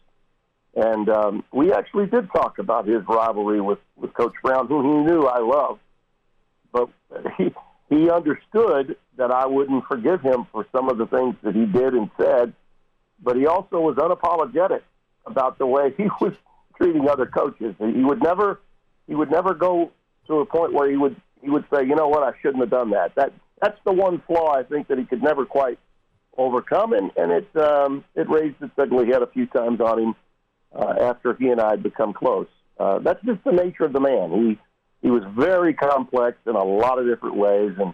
And 0.75 1.09
um, 1.09 1.45
we 1.53 1.73
actually 1.73 2.07
did 2.07 2.31
talk 2.31 2.59
about 2.59 2.87
his 2.87 3.03
rivalry 3.09 3.61
with, 3.61 3.79
with 3.97 4.15
Coach 4.15 4.35
Brown, 4.43 4.69
who 4.69 4.83
he 4.83 5.11
knew 5.11 5.23
I 5.23 5.41
loved. 5.41 5.81
But 6.73 6.89
he, 7.37 7.53
he 7.89 8.11
understood 8.11 8.97
that 9.17 9.33
I 9.33 9.47
wouldn't 9.47 9.87
forgive 9.87 10.21
him 10.21 10.47
for 10.53 10.67
some 10.71 10.89
of 10.89 10.99
the 10.99 11.07
things 11.07 11.35
that 11.43 11.55
he 11.55 11.67
did 11.67 11.95
and 11.95 12.11
said. 12.17 12.53
But 13.21 13.37
he 13.37 13.47
also 13.47 13.81
was 13.81 13.97
unapologetic 13.97 14.83
about 15.27 15.59
the 15.59 15.67
way 15.67 15.93
he 15.97 16.05
was 16.21 16.35
treating 16.77 17.09
other 17.09 17.27
coaches. 17.27 17.75
He 17.79 18.05
would 18.05 18.23
never, 18.23 18.61
he 19.09 19.15
would 19.15 19.31
never 19.31 19.55
go 19.55 19.91
to 20.29 20.41
a 20.41 20.47
point 20.47 20.73
where 20.75 20.89
he 20.89 20.97
would 20.97 21.17
he 21.43 21.51
would 21.51 21.65
say, 21.73 21.85
you 21.85 21.95
know 21.95 22.09
what, 22.09 22.23
I 22.23 22.37
shouldn't 22.41 22.61
have 22.61 22.71
done 22.71 22.91
that. 22.91 23.15
That 23.15 23.33
that's 23.61 23.79
the 23.85 23.93
one 23.93 24.23
flaw 24.27 24.55
I 24.55 24.63
think 24.63 24.89
that 24.89 24.99
he 24.99 25.05
could 25.05 25.23
never 25.23 25.45
quite 25.45 25.79
overcome, 26.39 26.93
and 26.93 27.11
and 27.17 27.33
it 27.33 27.57
um, 27.57 28.05
it 28.15 28.31
raised 28.31 28.63
its 28.63 28.73
ugly 28.79 29.09
head 29.09 29.23
a 29.23 29.27
few 29.27 29.47
times 29.47 29.81
on 29.81 29.99
him 29.99 30.15
uh, 30.75 30.95
after 31.01 31.35
he 31.35 31.49
and 31.49 31.61
I 31.61 31.71
had 31.71 31.83
become 31.83 32.15
close. 32.15 32.47
Uh, 32.79 33.01
that's 33.01 33.23
just 33.25 33.43
the 33.45 33.53
nature 33.53 33.85
of 33.85 33.93
the 33.93 34.01
man. 34.01 34.31
He 34.33 34.59
he 35.03 35.11
was 35.11 35.25
very 35.37 35.75
complex 35.75 36.39
in 36.47 36.55
a 36.55 36.65
lot 36.65 36.99
of 36.99 37.07
different 37.07 37.37
ways, 37.37 37.73
and 37.79 37.93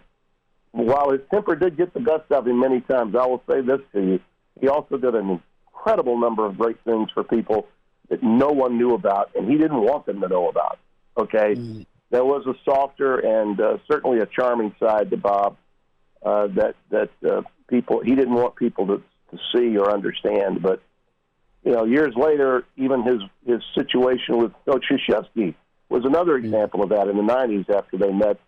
while 0.71 1.11
his 1.11 1.21
temper 1.31 1.55
did 1.55 1.75
get 1.75 1.93
the 1.93 1.99
best 1.99 2.31
of 2.31 2.47
him 2.47 2.59
many 2.59 2.81
times, 2.81 3.15
I 3.15 3.25
will 3.25 3.43
say 3.49 3.61
this 3.61 3.81
to 3.93 4.01
you: 4.01 4.19
he 4.61 4.67
also 4.69 4.97
did 4.97 5.15
an 5.15 5.41
incredible 5.71 6.19
number 6.19 6.45
of 6.45 6.57
great 6.57 6.77
things 6.85 7.09
for 7.13 7.23
people 7.23 7.67
that 8.09 8.21
no 8.21 8.49
one 8.49 8.77
knew 8.77 8.93
about, 8.93 9.31
and 9.35 9.49
he 9.49 9.57
didn't 9.57 9.81
want 9.81 10.05
them 10.05 10.21
to 10.21 10.27
know 10.27 10.47
about. 10.47 10.77
Okay, 11.17 11.55
mm. 11.55 11.85
there 12.11 12.25
was 12.25 12.45
a 12.45 12.53
softer 12.63 13.17
and 13.17 13.59
uh, 13.59 13.77
certainly 13.89 14.19
a 14.19 14.27
charming 14.27 14.75
side 14.79 15.09
to 15.09 15.17
Bob 15.17 15.57
uh, 16.25 16.47
that 16.47 16.75
that 16.89 17.09
uh, 17.29 17.43
people 17.69 18.01
he 18.01 18.15
didn't 18.15 18.33
want 18.33 18.55
people 18.55 18.87
to, 18.87 19.03
to 19.31 19.37
see 19.53 19.77
or 19.77 19.91
understand, 19.91 20.61
but 20.61 20.81
you 21.65 21.71
know, 21.71 21.83
years 21.83 22.13
later, 22.15 22.63
even 22.77 23.03
his 23.03 23.21
his 23.45 23.61
situation 23.73 24.37
with 24.37 24.51
Coach 24.65 24.85
Krzyzewski 24.89 25.55
was 25.89 26.05
another 26.05 26.35
example 26.35 26.83
of 26.83 26.89
that 26.89 27.07
in 27.07 27.17
the 27.17 27.23
'90s 27.23 27.69
after 27.69 27.97
they 27.97 28.11
met 28.11 28.39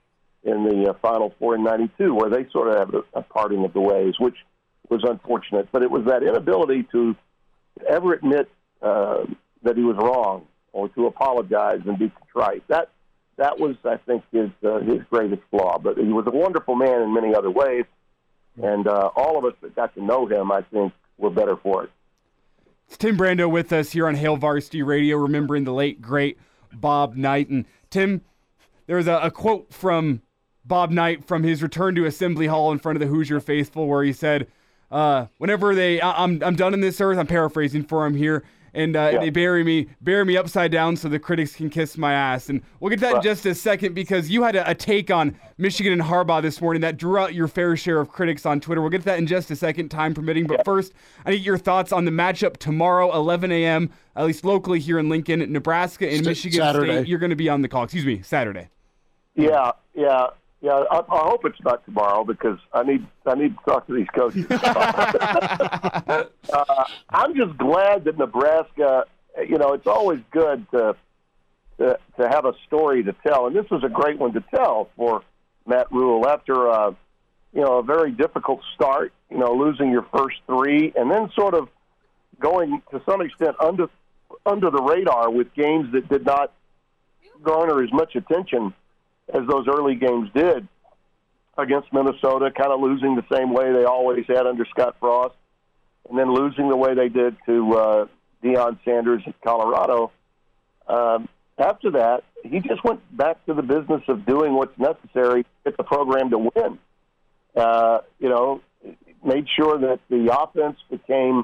in 0.44 0.64
the 0.64 0.92
uh, 0.92 0.94
Final 1.02 1.34
Four 1.40 1.56
in 1.56 1.64
'92, 1.64 2.14
where 2.14 2.30
they 2.30 2.48
sort 2.52 2.70
of 2.70 2.80
have 2.80 2.94
a, 2.94 3.20
a 3.20 3.22
parting 3.24 3.66
of 3.66 3.74
the 3.74 3.82
ways, 3.82 4.14
which 4.20 4.36
was 4.90 5.04
unfortunate. 5.04 5.68
But 5.72 5.82
it 5.82 5.90
was 5.90 6.06
that 6.06 6.22
inability 6.22 6.84
to 6.92 7.16
ever 7.90 8.14
admit 8.14 8.50
uh, 8.82 9.26
that 9.64 9.76
he 9.76 9.84
was 9.84 9.98
wrong 9.98 10.46
or 10.72 10.90
to 10.90 11.08
apologize 11.08 11.82
and 11.86 11.98
be 11.98 12.10
contrite. 12.10 12.64
That 12.68 12.90
that 13.38 13.60
was, 13.60 13.76
I 13.86 13.98
think, 13.98 14.24
his 14.32 14.50
uh, 14.64 14.80
his 14.80 15.02
greatest 15.10 15.42
flaw. 15.50 15.80
But 15.80 15.98
he 15.98 16.12
was 16.12 16.26
a 16.28 16.32
wonderful 16.32 16.76
man 16.76 17.02
in 17.02 17.14
many 17.14 17.34
other 17.34 17.52
ways, 17.52 17.86
and 18.62 18.88
uh, 18.88 19.10
all 19.16 19.38
of 19.38 19.46
us 19.46 19.54
that 19.62 19.76
got 19.76 19.94
to 19.96 20.04
know 20.04 20.28
him, 20.28 20.52
I 20.52 20.62
think, 20.64 20.94
were 21.18 21.30
better 21.30 21.56
for 21.56 21.86
it. 21.86 21.92
It's 22.88 22.98
Tim 22.98 23.18
Brando 23.18 23.50
with 23.50 23.74
us 23.74 23.92
here 23.92 24.08
on 24.08 24.16
Hail 24.16 24.38
Varsity 24.38 24.82
Radio, 24.82 25.18
remembering 25.18 25.66
the 25.66 25.74
late, 25.74 26.02
great 26.02 26.38
Bob 26.74 27.16
Knight. 27.16 27.50
And 27.50 27.66
Tim, 27.90 28.22
there's 28.86 29.08
a, 29.08 29.20
a 29.20 29.30
quote 29.30 29.74
from 29.74 30.22
Bob 30.64 30.92
Knight 30.92 31.26
from 31.26 31.44
his 31.44 31.62
return 31.62 31.96
to 31.96 32.06
Assembly 32.06 32.48
Hall 32.48 32.72
in 32.72 32.80
front 32.80 32.96
of 32.96 33.02
the 33.02 33.08
Hoosier 33.08 33.40
faithful 33.40 33.88
where 33.88 34.04
he 34.04 34.14
said, 34.14 34.48
uh, 34.90 35.28
whenever 35.38 35.76
they, 35.76 36.00
I, 36.00 36.24
I'm, 36.24 36.42
I'm 36.42 36.56
done 36.56 36.74
in 36.74 36.80
this 36.80 37.02
earth, 37.02 37.18
I'm 37.18 37.28
paraphrasing 37.28 37.84
for 37.84 38.06
him 38.06 38.16
here 38.16 38.46
and 38.74 38.96
uh, 38.96 39.10
yeah. 39.14 39.20
they 39.20 39.30
bury 39.30 39.64
me 39.64 39.88
bury 40.02 40.26
me 40.26 40.38
upside 40.38 40.72
down 40.72 40.96
so 40.96 41.10
the 41.10 41.20
critics 41.20 41.56
can 41.56 41.70
kiss 41.70 41.98
my 41.98 42.14
ass. 42.14 42.50
And 42.50 42.62
we'll 42.80 42.90
get 42.90 43.00
that 43.02 43.16
in 43.18 43.22
just 43.22 43.46
a 43.46 43.56
second 43.56 43.94
because 43.94 44.30
you 44.30 44.44
had 44.44 44.56
a, 44.56 44.70
a, 44.70 44.76
take 44.76 45.12
on 45.12 45.38
Michigan 45.58 45.94
and 45.94 46.02
Harbaugh 46.02 46.42
this 46.42 46.62
morning 46.62 46.82
that 46.82 46.98
drew 46.98 47.18
out 47.18 47.34
your 47.34 47.48
fair 47.48 47.76
share 47.76 48.00
of 48.00 48.10
critics 48.10 48.46
on 48.46 48.60
Twitter. 48.60 48.82
We'll 48.82 48.90
get 48.90 49.00
to 49.00 49.06
that 49.06 49.20
in 49.20 49.28
just 49.28 49.52
a 49.52 49.56
second, 49.56 49.90
time 49.90 50.14
permitting. 50.14 50.48
But 50.48 50.60
yeah. 50.60 50.64
first, 50.64 50.94
I 51.26 51.32
need 51.32 51.44
your 51.44 51.58
thoughts 51.58 51.92
on 51.92 52.06
the 52.06 52.12
matchup 52.12 52.58
tomorrow, 52.58 53.14
11 53.16 53.52
a.m. 53.52 53.92
At 54.16 54.26
least 54.26 54.44
locally 54.46 54.80
here 54.80 55.00
in 55.00 55.10
Lincoln, 55.10 55.40
Nebraska 55.52 56.06
and 56.06 56.18
St- 56.18 56.28
Michigan 56.28 56.60
Saturday. 56.60 56.94
State. 56.94 57.08
You're 57.08 57.20
going 57.20 57.30
to 57.30 57.36
be 57.36 57.50
on 57.50 57.62
the 57.62 57.68
call. 57.68 57.84
Excuse 57.84 58.06
me, 58.06 58.22
Saturday. 58.22 58.70
Yeah, 59.36 59.72
yeah. 59.94 60.28
Yeah, 60.62 60.84
I, 60.90 61.00
I, 61.00 61.30
hope 61.30 61.46
it's 61.46 61.62
not 61.64 61.86
tomorrow 61.86 62.24
because 62.24 62.58
I 62.74 62.82
need 62.82 63.06
I 63.28 63.36
need 63.36 63.56
to 63.56 63.64
talk 63.64 63.86
to 63.88 63.94
these 63.94 64.08
coaches. 64.08 64.48
uh, 64.50 66.24
I'm 67.10 67.36
just 67.36 67.56
glad 67.58 68.06
that 68.06 68.18
Nebraska. 68.18 69.06
You 69.48 69.60
know, 69.60 69.74
it's 69.74 69.86
always 69.86 70.20
good 70.32 70.66
to, 70.72 70.96
to 71.78 72.00
to 72.20 72.28
have 72.28 72.46
a 72.46 72.54
story 72.66 73.04
to 73.04 73.14
tell, 73.26 73.46
and 73.46 73.56
this 73.56 73.70
was 73.70 73.84
a 73.84 73.90
great 73.90 74.18
one 74.18 74.34
to 74.34 74.44
tell 74.54 74.90
for 74.96 75.22
Matt 75.68 75.92
Rhule 75.92 76.28
after 76.28 76.72
uh, 76.72 76.92
you 77.54 77.62
know 77.62 77.78
a 77.78 77.84
very 77.84 78.12
difficult 78.12 78.62
start. 78.74 79.14
You 79.30 79.38
know, 79.38 79.54
losing 79.54 79.92
your 79.92 80.08
first 80.12 80.38
three, 80.48 80.92
and 80.96 81.12
then 81.12 81.30
sort 81.36 81.54
of 81.54 81.70
going 82.40 82.82
to 82.90 83.00
some 83.08 83.22
extent 83.22 83.56
under 83.60 83.90
under 84.44 84.72
the 84.72 84.82
radar 84.82 85.30
with 85.30 85.54
games 85.54 85.92
that 85.92 86.10
did 86.10 86.26
not 86.26 86.52
garner 87.44 87.84
as 87.84 87.94
much 87.94 88.16
attention 88.16 88.74
as 89.34 89.48
those 89.48 89.68
early 89.68 89.96
games 89.96 90.30
did 90.34 90.68
against 91.58 91.92
Minnesota, 91.92 92.52
kind 92.52 92.72
of 92.72 92.80
losing 92.80 93.16
the 93.16 93.26
same 93.32 93.54
way 93.54 93.72
they 93.72 93.84
always 93.84 94.26
had 94.28 94.46
under 94.46 94.66
Scott 94.66 94.96
Frost, 95.00 95.36
and 96.10 96.18
then 96.18 96.34
losing 96.34 96.70
the 96.70 96.78
way 96.78 96.94
they 96.94 97.10
did 97.10 97.36
to 97.46 97.74
uh, 97.74 98.06
Deion 98.44 98.78
Sanders 98.86 99.24
at 99.26 99.40
Colorado. 99.42 100.12
Um, 100.88 101.28
after 101.58 101.92
that, 101.92 102.24
he 102.44 102.60
just 102.60 102.84
went 102.84 103.02
back 103.16 103.44
to 103.48 103.54
the 103.54 103.64
business 103.64 104.04
of 104.08 104.26
doing 104.26 104.54
what's 104.54 104.78
necessary 104.78 105.44
to 105.44 105.50
get 105.66 105.78
the 105.78 105.84
program 105.84 106.30
to 106.30 106.38
win. 106.38 106.80
Uh, 107.56 108.00
you 108.20 108.30
know, 108.30 108.62
made 109.26 109.48
sure 109.56 109.80
that 109.80 110.00
the 110.10 110.32
offense 110.32 110.78
became 110.90 111.44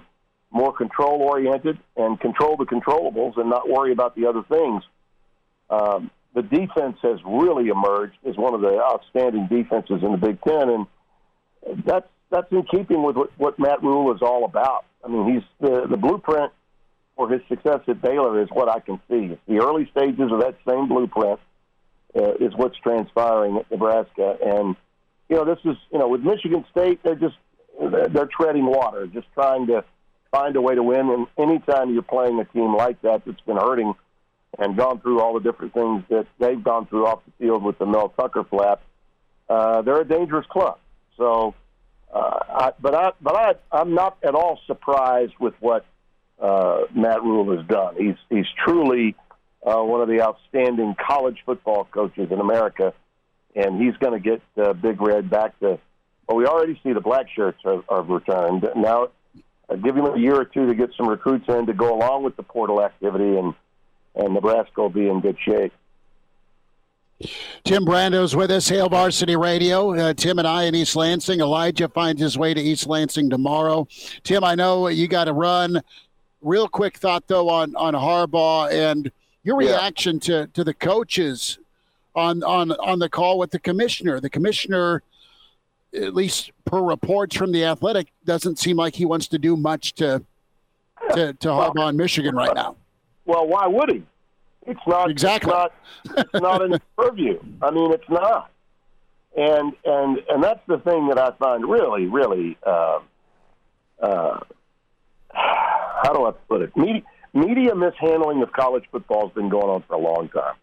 more 0.51 0.71
control 0.71 1.21
oriented 1.23 1.79
and 1.97 2.19
control 2.19 2.55
the 2.55 2.65
controllables 2.65 3.37
and 3.37 3.49
not 3.49 3.67
worry 3.67 3.91
about 3.91 4.15
the 4.15 4.27
other 4.27 4.43
things. 4.43 4.83
Um, 5.69 6.11
the 6.33 6.41
defense 6.41 6.97
has 7.01 7.19
really 7.25 7.67
emerged 7.67 8.17
as 8.27 8.35
one 8.35 8.53
of 8.53 8.61
the 8.61 8.81
outstanding 8.81 9.47
defenses 9.47 10.01
in 10.03 10.11
the 10.11 10.17
Big 10.17 10.41
Ten, 10.41 10.69
and 10.69 11.83
that's 11.85 12.07
that's 12.31 12.51
in 12.51 12.63
keeping 12.63 13.03
with 13.03 13.15
what, 13.15 13.31
what 13.37 13.59
Matt 13.59 13.83
Rhule 13.83 14.13
is 14.15 14.21
all 14.21 14.45
about. 14.45 14.85
I 15.03 15.07
mean, 15.07 15.33
he's 15.33 15.43
the 15.59 15.87
the 15.87 15.97
blueprint 15.97 16.51
for 17.15 17.29
his 17.29 17.41
success 17.47 17.81
at 17.87 18.01
Baylor 18.01 18.41
is 18.41 18.49
what 18.51 18.69
I 18.69 18.79
can 18.79 18.99
see. 19.09 19.37
The 19.47 19.59
early 19.59 19.87
stages 19.91 20.31
of 20.31 20.39
that 20.39 20.55
same 20.67 20.87
blueprint 20.87 21.39
uh, 22.15 22.33
is 22.39 22.53
what's 22.55 22.77
transpiring 22.79 23.57
at 23.57 23.69
Nebraska, 23.69 24.37
and 24.43 24.75
you 25.29 25.35
know, 25.35 25.45
this 25.45 25.59
is 25.65 25.77
you 25.91 25.99
know, 25.99 26.07
with 26.07 26.21
Michigan 26.21 26.65
State, 26.71 27.01
they're 27.03 27.15
just 27.15 27.35
they're 27.79 28.29
treading 28.39 28.65
water, 28.65 29.07
just 29.07 29.27
trying 29.33 29.67
to 29.67 29.83
find 30.31 30.55
a 30.55 30.61
way 30.61 30.75
to 30.75 30.83
win. 30.83 31.09
And 31.09 31.27
anytime 31.37 31.93
you're 31.93 32.03
playing 32.03 32.39
a 32.39 32.45
team 32.45 32.75
like 32.75 33.01
that 33.01 33.23
that's 33.25 33.41
been 33.41 33.57
hurting 33.57 33.93
and 34.59 34.77
gone 34.77 34.99
through 34.99 35.19
all 35.19 35.33
the 35.33 35.39
different 35.39 35.73
things 35.73 36.03
that 36.09 36.27
they've 36.39 36.63
gone 36.63 36.85
through 36.85 37.07
off 37.07 37.21
the 37.25 37.31
field 37.43 37.63
with 37.63 37.77
the 37.79 37.85
Mel 37.85 38.09
Tucker 38.09 38.43
flap, 38.43 38.81
uh, 39.49 39.81
they're 39.81 40.01
a 40.01 40.07
dangerous 40.07 40.45
club. 40.47 40.77
So, 41.17 41.53
uh, 42.13 42.39
I, 42.49 42.71
but 42.79 42.95
I, 42.95 43.11
but 43.21 43.35
I, 43.35 43.53
I'm 43.71 43.93
not 43.93 44.17
at 44.23 44.35
all 44.35 44.59
surprised 44.67 45.33
with 45.39 45.53
what 45.59 45.85
uh, 46.39 46.81
Matt 46.93 47.23
Rhule 47.23 47.55
has 47.57 47.65
done. 47.67 47.95
He's 47.97 48.15
he's 48.29 48.45
truly 48.65 49.15
uh, 49.65 49.81
one 49.81 50.01
of 50.01 50.07
the 50.07 50.21
outstanding 50.21 50.95
college 50.95 51.39
football 51.45 51.87
coaches 51.91 52.29
in 52.31 52.39
America, 52.39 52.93
and 53.55 53.81
he's 53.81 53.95
going 53.97 54.13
to 54.13 54.29
get 54.29 54.41
uh, 54.63 54.73
Big 54.73 55.01
Red 55.01 55.29
back 55.29 55.59
to. 55.59 55.79
Well, 56.27 56.37
we 56.37 56.45
already 56.45 56.79
see 56.83 56.93
the 56.93 57.01
black 57.01 57.25
shirts 57.35 57.59
are, 57.65 57.83
are 57.89 58.01
returned. 58.01 58.67
Now, 58.77 59.09
uh, 59.69 59.75
give 59.75 59.95
him 59.95 60.05
a 60.05 60.17
year 60.17 60.35
or 60.35 60.45
two 60.45 60.67
to 60.67 60.73
get 60.73 60.91
some 60.97 61.09
recruits 61.09 61.45
in 61.49 61.65
to 61.65 61.73
go 61.73 61.95
along 61.95 62.23
with 62.23 62.37
the 62.37 62.43
portal 62.43 62.81
activity 62.81 63.37
and 63.37 63.53
and 64.15 64.33
Nebraska 64.33 64.81
will 64.81 64.89
be 64.89 65.07
in 65.07 65.21
good 65.21 65.37
shape. 65.39 65.73
Tim 67.63 67.85
Brando's 67.85 68.35
with 68.35 68.51
us, 68.51 68.67
Hail 68.67 68.89
Varsity 68.89 69.35
Radio. 69.35 69.93
Uh, 69.93 70.13
Tim 70.13 70.39
and 70.39 70.47
I 70.47 70.63
in 70.63 70.75
East 70.75 70.95
Lansing. 70.95 71.39
Elijah 71.39 71.87
finds 71.87 72.21
his 72.21 72.37
way 72.37 72.53
to 72.53 72.61
East 72.61 72.87
Lansing 72.87 73.29
tomorrow. 73.29 73.87
Tim, 74.23 74.43
I 74.43 74.55
know 74.55 74.87
you 74.87 75.07
got 75.07 75.25
to 75.25 75.33
run. 75.33 75.81
Real 76.41 76.67
quick 76.67 76.97
thought 76.97 77.27
though 77.27 77.49
on 77.49 77.75
on 77.75 77.93
Harbaugh 77.93 78.69
and 78.71 79.11
your 79.43 79.55
reaction 79.55 80.15
yeah. 80.15 80.41
to 80.41 80.47
to 80.47 80.63
the 80.63 80.73
coaches 80.73 81.59
on 82.15 82.43
on 82.43 82.71
on 82.73 82.99
the 82.99 83.09
call 83.09 83.37
with 83.37 83.51
the 83.51 83.59
commissioner. 83.59 84.19
The 84.19 84.29
commissioner, 84.29 85.03
at 85.95 86.13
least 86.13 86.51
per 86.65 86.81
reports 86.81 87.37
from 87.37 87.53
the 87.53 87.63
Athletic, 87.63 88.11
doesn't 88.25 88.59
seem 88.59 88.75
like 88.75 88.95
he 88.95 89.05
wants 89.05 89.27
to 89.29 89.39
do 89.39 89.55
much 89.55 89.93
to 89.93 90.23
to, 91.15 91.33
to 91.33 91.47
Harbaugh 91.47 91.89
in 91.89 91.95
Michigan 91.95 92.35
right 92.35 92.53
now. 92.53 92.75
Well, 93.25 93.47
why 93.47 93.67
would 93.67 93.91
he? 93.91 94.03
It's 94.65 94.79
not 94.87 95.09
exactly. 95.09 95.51
It's 95.51 96.13
not, 96.15 96.27
it's 96.33 96.41
not 96.41 96.61
in 96.61 96.71
his 96.71 96.81
purview. 96.97 97.39
I 97.61 97.71
mean, 97.71 97.91
it's 97.91 98.09
not. 98.09 98.49
And 99.35 99.73
and 99.83 100.19
and 100.29 100.43
that's 100.43 100.65
the 100.67 100.77
thing 100.79 101.07
that 101.07 101.17
I 101.17 101.31
find 101.37 101.65
really, 101.65 102.05
really. 102.05 102.57
Uh, 102.65 102.99
uh, 104.01 104.39
how 105.33 106.13
do 106.13 106.25
I 106.25 106.31
put 106.47 106.61
it? 106.61 106.71
Medi- 106.75 107.03
media 107.33 107.75
mishandling 107.75 108.41
of 108.43 108.51
college 108.51 108.83
football 108.91 109.27
has 109.27 109.33
been 109.33 109.49
going 109.49 109.69
on 109.69 109.83
for 109.87 109.95
a 109.95 109.99
long 109.99 110.29
time. 110.29 110.55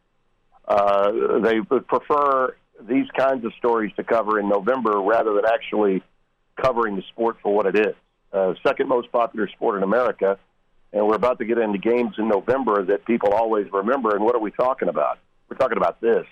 Uh, 0.68 1.40
they 1.40 1.60
would 1.60 1.86
prefer 1.88 2.54
these 2.88 3.06
kinds 3.16 3.44
of 3.44 3.52
stories 3.58 3.92
to 3.96 4.04
cover 4.04 4.38
in 4.38 4.48
November 4.48 5.00
rather 5.00 5.34
than 5.34 5.44
actually 5.46 6.02
covering 6.60 6.96
the 6.96 7.02
sport 7.08 7.36
for 7.42 7.54
what 7.54 7.66
it 7.66 7.76
is. 7.76 7.94
Uh, 8.32 8.54
second 8.64 8.88
most 8.88 9.10
popular 9.10 9.48
sport 9.48 9.76
in 9.76 9.82
America, 9.82 10.38
and 10.92 11.06
we're 11.06 11.14
about 11.14 11.38
to 11.38 11.44
get 11.44 11.58
into 11.58 11.78
games 11.78 12.14
in 12.18 12.28
November 12.28 12.84
that 12.86 13.04
people 13.04 13.32
always 13.32 13.70
remember. 13.72 14.14
And 14.14 14.24
what 14.24 14.34
are 14.34 14.40
we 14.40 14.50
talking 14.50 14.88
about? 14.88 15.18
We're 15.48 15.56
talking 15.56 15.76
about 15.76 16.00
this. 16.00 16.26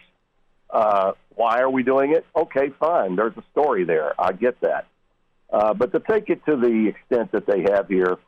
Uh, 0.70 1.12
why 1.34 1.60
are 1.60 1.70
we 1.70 1.82
doing 1.82 2.12
it? 2.12 2.26
Okay, 2.36 2.70
fine. 2.80 3.16
There's 3.16 3.36
a 3.36 3.44
story 3.52 3.84
there. 3.84 4.20
I 4.20 4.32
get 4.32 4.60
that. 4.60 4.86
Uh, 5.50 5.72
but 5.74 5.92
to 5.92 6.00
take 6.00 6.28
it 6.28 6.44
to 6.46 6.56
the 6.56 6.88
extent 6.88 7.32
that 7.32 7.46
they 7.46 7.62
have 7.72 7.88
here 7.88 8.18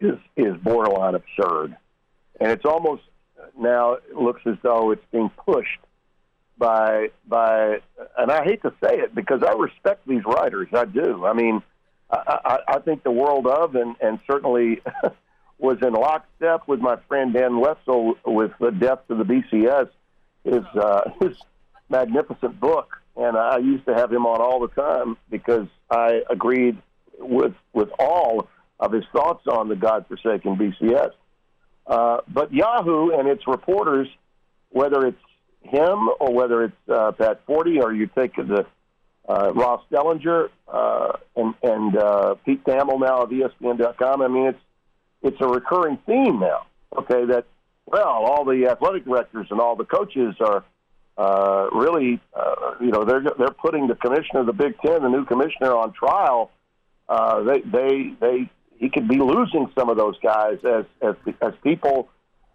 is 0.00 0.18
is 0.36 0.56
borderline 0.58 1.14
absurd, 1.14 1.74
and 2.38 2.50
it's 2.50 2.66
almost 2.66 3.02
now 3.58 3.94
it 3.94 4.14
looks 4.14 4.42
as 4.44 4.56
though 4.62 4.90
it's 4.90 5.04
being 5.10 5.30
pushed 5.30 5.80
by 6.58 7.08
by. 7.26 7.78
And 8.18 8.30
I 8.30 8.44
hate 8.44 8.60
to 8.62 8.74
say 8.84 8.98
it 8.98 9.14
because 9.14 9.42
I 9.42 9.52
respect 9.52 10.06
these 10.06 10.22
writers. 10.26 10.68
I 10.74 10.84
do. 10.84 11.24
I 11.24 11.32
mean, 11.32 11.62
I, 12.10 12.38
I, 12.44 12.58
I 12.74 12.78
think 12.80 13.04
the 13.04 13.10
world 13.10 13.46
of 13.46 13.74
and 13.74 13.96
and 14.00 14.18
certainly. 14.26 14.82
was 15.58 15.78
in 15.82 15.92
lockstep 15.92 16.66
with 16.66 16.80
my 16.80 16.96
friend 17.08 17.34
Dan 17.34 17.60
Wetzel 17.60 18.14
with 18.24 18.52
the 18.60 18.70
death 18.70 19.00
of 19.08 19.18
the 19.18 19.24
BCS, 19.24 19.88
his 20.44 20.64
uh, 20.80 21.10
his 21.20 21.36
magnificent 21.88 22.60
book, 22.60 22.96
and 23.16 23.36
I 23.36 23.58
used 23.58 23.86
to 23.86 23.94
have 23.94 24.12
him 24.12 24.26
on 24.26 24.40
all 24.40 24.60
the 24.60 24.68
time 24.68 25.16
because 25.30 25.66
I 25.90 26.22
agreed 26.30 26.78
with 27.18 27.54
with 27.72 27.88
all 27.98 28.48
of 28.80 28.92
his 28.92 29.04
thoughts 29.12 29.46
on 29.46 29.68
the 29.68 29.76
godforsaken 29.76 30.56
BCS. 30.56 31.10
Uh, 31.86 32.18
but 32.28 32.52
Yahoo 32.52 33.10
and 33.10 33.28
its 33.28 33.46
reporters, 33.46 34.08
whether 34.70 35.06
it's 35.06 35.18
him 35.62 36.08
or 36.20 36.32
whether 36.32 36.64
it's 36.64 36.88
uh, 36.88 37.12
Pat 37.12 37.44
Forde 37.46 37.82
or 37.82 37.92
you 37.92 38.06
take 38.06 38.36
the 38.36 38.66
uh, 39.28 39.52
Ross 39.52 39.82
Dellenger 39.90 40.48
uh, 40.72 41.12
and, 41.36 41.54
and 41.62 41.96
uh, 41.96 42.34
Pete 42.44 42.64
Thamel 42.64 43.00
now 43.00 43.22
of 43.22 43.30
ESPN.com. 43.30 44.22
I 44.22 44.28
mean, 44.28 44.46
it's 44.46 44.60
it's 45.22 45.40
a 45.40 45.46
recurring 45.46 45.98
theme 46.06 46.40
now. 46.40 46.66
Okay, 46.96 47.24
that 47.26 47.44
well, 47.86 48.08
all 48.08 48.44
the 48.44 48.66
athletic 48.66 49.04
directors 49.04 49.46
and 49.50 49.60
all 49.60 49.76
the 49.76 49.84
coaches 49.84 50.34
are 50.40 50.64
uh, 51.16 51.68
really, 51.72 52.20
uh, 52.34 52.74
you 52.80 52.90
know, 52.90 53.04
they're 53.04 53.24
they're 53.38 53.50
putting 53.50 53.88
the 53.88 53.94
commissioner 53.96 54.40
of 54.40 54.46
the 54.46 54.52
Big 54.52 54.78
Ten, 54.80 55.02
the 55.02 55.08
new 55.08 55.24
commissioner, 55.24 55.74
on 55.74 55.92
trial. 55.92 56.50
Uh, 57.08 57.42
they 57.42 57.60
they 57.60 58.14
they 58.20 58.50
he 58.76 58.88
could 58.88 59.08
be 59.08 59.18
losing 59.18 59.70
some 59.76 59.88
of 59.88 59.96
those 59.96 60.16
guys 60.20 60.58
as 60.64 60.84
as 61.02 61.16
as 61.42 61.54
people 61.62 62.08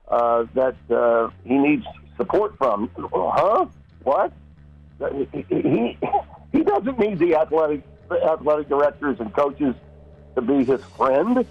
uh, 0.07 0.45
that 0.53 0.75
uh, 0.89 1.29
he 1.43 1.57
needs 1.57 1.85
support 2.15 2.57
from. 2.57 2.89
Huh? 3.11 3.65
What? 4.03 4.31
He, 5.49 5.97
he 6.53 6.63
doesn't 6.63 6.97
need 6.99 7.19
the 7.19 7.35
athletic 7.35 7.83
athletic 8.11 8.69
directors 8.69 9.19
and 9.19 9.33
coaches 9.33 9.75
to 10.35 10.41
be 10.41 10.63
his 10.63 10.81
friend. 10.97 11.45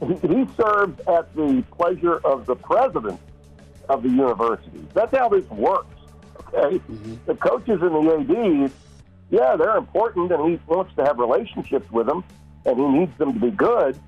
He, 0.00 0.14
he 0.14 0.46
serves 0.56 0.98
at 1.08 1.34
the 1.34 1.64
pleasure 1.72 2.18
of 2.18 2.46
the 2.46 2.56
president 2.56 3.20
of 3.88 4.02
the 4.02 4.08
university. 4.08 4.86
That's 4.92 5.16
how 5.16 5.28
this 5.28 5.48
works. 5.50 5.86
Okay, 6.36 6.78
mm-hmm. 6.78 7.14
the 7.26 7.34
coaches 7.34 7.80
and 7.80 7.94
the 7.94 8.64
ads, 8.64 8.72
yeah, 9.30 9.56
they're 9.56 9.76
important, 9.76 10.30
and 10.32 10.50
he 10.50 10.60
wants 10.66 10.94
to 10.96 11.04
have 11.04 11.18
relationships 11.18 11.90
with 11.90 12.06
them, 12.06 12.24
and 12.64 12.78
he 12.78 12.86
needs 12.86 13.16
them 13.18 13.34
to 13.34 13.40
be 13.40 13.50
good. 13.50 13.98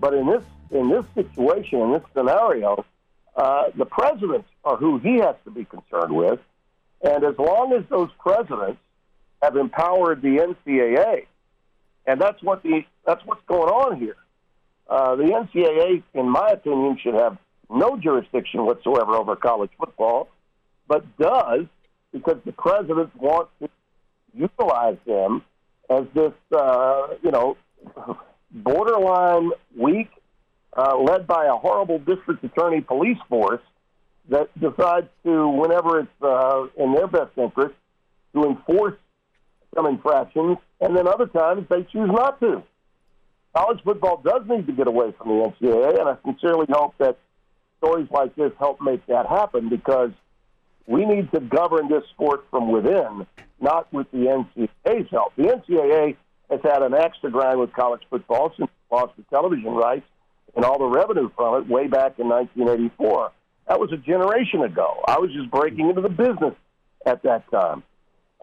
But 0.00 0.14
in 0.14 0.26
this 0.26 0.44
in 0.70 0.90
this 0.90 1.04
situation, 1.14 1.80
in 1.80 1.92
this 1.92 2.02
scenario, 2.14 2.84
uh, 3.36 3.70
the 3.74 3.86
presidents 3.86 4.48
are 4.64 4.76
who 4.76 4.98
he 4.98 5.16
has 5.16 5.36
to 5.44 5.50
be 5.50 5.64
concerned 5.64 6.14
with, 6.14 6.40
and 7.02 7.24
as 7.24 7.38
long 7.38 7.72
as 7.72 7.84
those 7.88 8.10
presidents 8.18 8.80
have 9.42 9.56
empowered 9.56 10.20
the 10.20 10.54
NCAA, 10.66 11.26
and 12.06 12.20
that's 12.20 12.42
what 12.42 12.62
the 12.62 12.84
that's 13.06 13.24
what's 13.24 13.44
going 13.46 13.68
on 13.68 13.98
here. 13.98 14.16
Uh, 14.88 15.16
the 15.16 15.24
NCAA, 15.24 16.02
in 16.14 16.28
my 16.28 16.48
opinion, 16.50 16.98
should 17.02 17.14
have 17.14 17.36
no 17.70 17.96
jurisdiction 17.96 18.64
whatsoever 18.64 19.14
over 19.14 19.36
college 19.36 19.70
football, 19.78 20.28
but 20.86 21.04
does 21.18 21.66
because 22.12 22.38
the 22.46 22.52
presidents 22.52 23.14
want 23.16 23.48
to 23.60 23.68
utilize 24.34 24.96
them 25.06 25.42
as 25.90 26.04
this, 26.14 26.32
uh, 26.56 27.08
you 27.22 27.30
know, 27.30 27.56
borderline 28.50 29.50
weak, 29.76 30.08
uh, 30.76 30.96
led 30.96 31.26
by 31.26 31.46
a 31.46 31.56
horrible 31.56 31.98
district 31.98 32.42
attorney 32.44 32.80
police 32.80 33.18
force 33.28 33.60
that 34.30 34.48
decides 34.58 35.08
to, 35.24 35.48
whenever 35.48 36.00
it's 36.00 36.22
uh, 36.22 36.66
in 36.76 36.92
their 36.92 37.06
best 37.06 37.36
interest, 37.36 37.74
to 38.34 38.44
enforce 38.44 38.94
some 39.74 39.86
infractions, 39.86 40.58
and 40.80 40.96
then 40.96 41.06
other 41.06 41.26
times 41.26 41.66
they 41.68 41.82
choose 41.82 42.10
not 42.10 42.38
to. 42.40 42.62
College 43.56 43.80
football 43.84 44.20
does 44.24 44.42
need 44.46 44.66
to 44.66 44.72
get 44.72 44.86
away 44.86 45.12
from 45.18 45.28
the 45.28 45.44
NCAA, 45.50 46.00
and 46.00 46.08
I 46.08 46.16
sincerely 46.24 46.66
hope 46.70 46.94
that 46.98 47.18
stories 47.78 48.08
like 48.10 48.34
this 48.36 48.52
help 48.58 48.80
make 48.80 49.04
that 49.06 49.26
happen 49.26 49.68
because 49.68 50.10
we 50.86 51.04
need 51.04 51.30
to 51.32 51.40
govern 51.40 51.88
this 51.88 52.04
sport 52.10 52.46
from 52.50 52.70
within, 52.70 53.26
not 53.60 53.92
with 53.92 54.10
the 54.10 54.44
NCAA's 54.56 55.10
help. 55.10 55.34
The 55.36 55.44
NCAA 55.44 56.16
has 56.50 56.60
had 56.62 56.82
an 56.82 56.94
axe 56.94 57.18
to 57.22 57.30
grind 57.30 57.60
with 57.60 57.72
college 57.72 58.02
football 58.08 58.52
since 58.56 58.70
it 58.70 58.94
lost 58.94 59.14
the 59.16 59.24
television 59.24 59.72
rights 59.72 60.06
and 60.56 60.64
all 60.64 60.78
the 60.78 60.86
revenue 60.86 61.30
from 61.36 61.62
it 61.62 61.68
way 61.68 61.86
back 61.86 62.18
in 62.18 62.28
1984. 62.28 63.32
That 63.68 63.78
was 63.78 63.92
a 63.92 63.98
generation 63.98 64.62
ago. 64.62 65.04
I 65.06 65.18
was 65.18 65.30
just 65.32 65.50
breaking 65.50 65.90
into 65.90 66.00
the 66.00 66.08
business 66.08 66.54
at 67.04 67.22
that 67.22 67.50
time. 67.50 67.82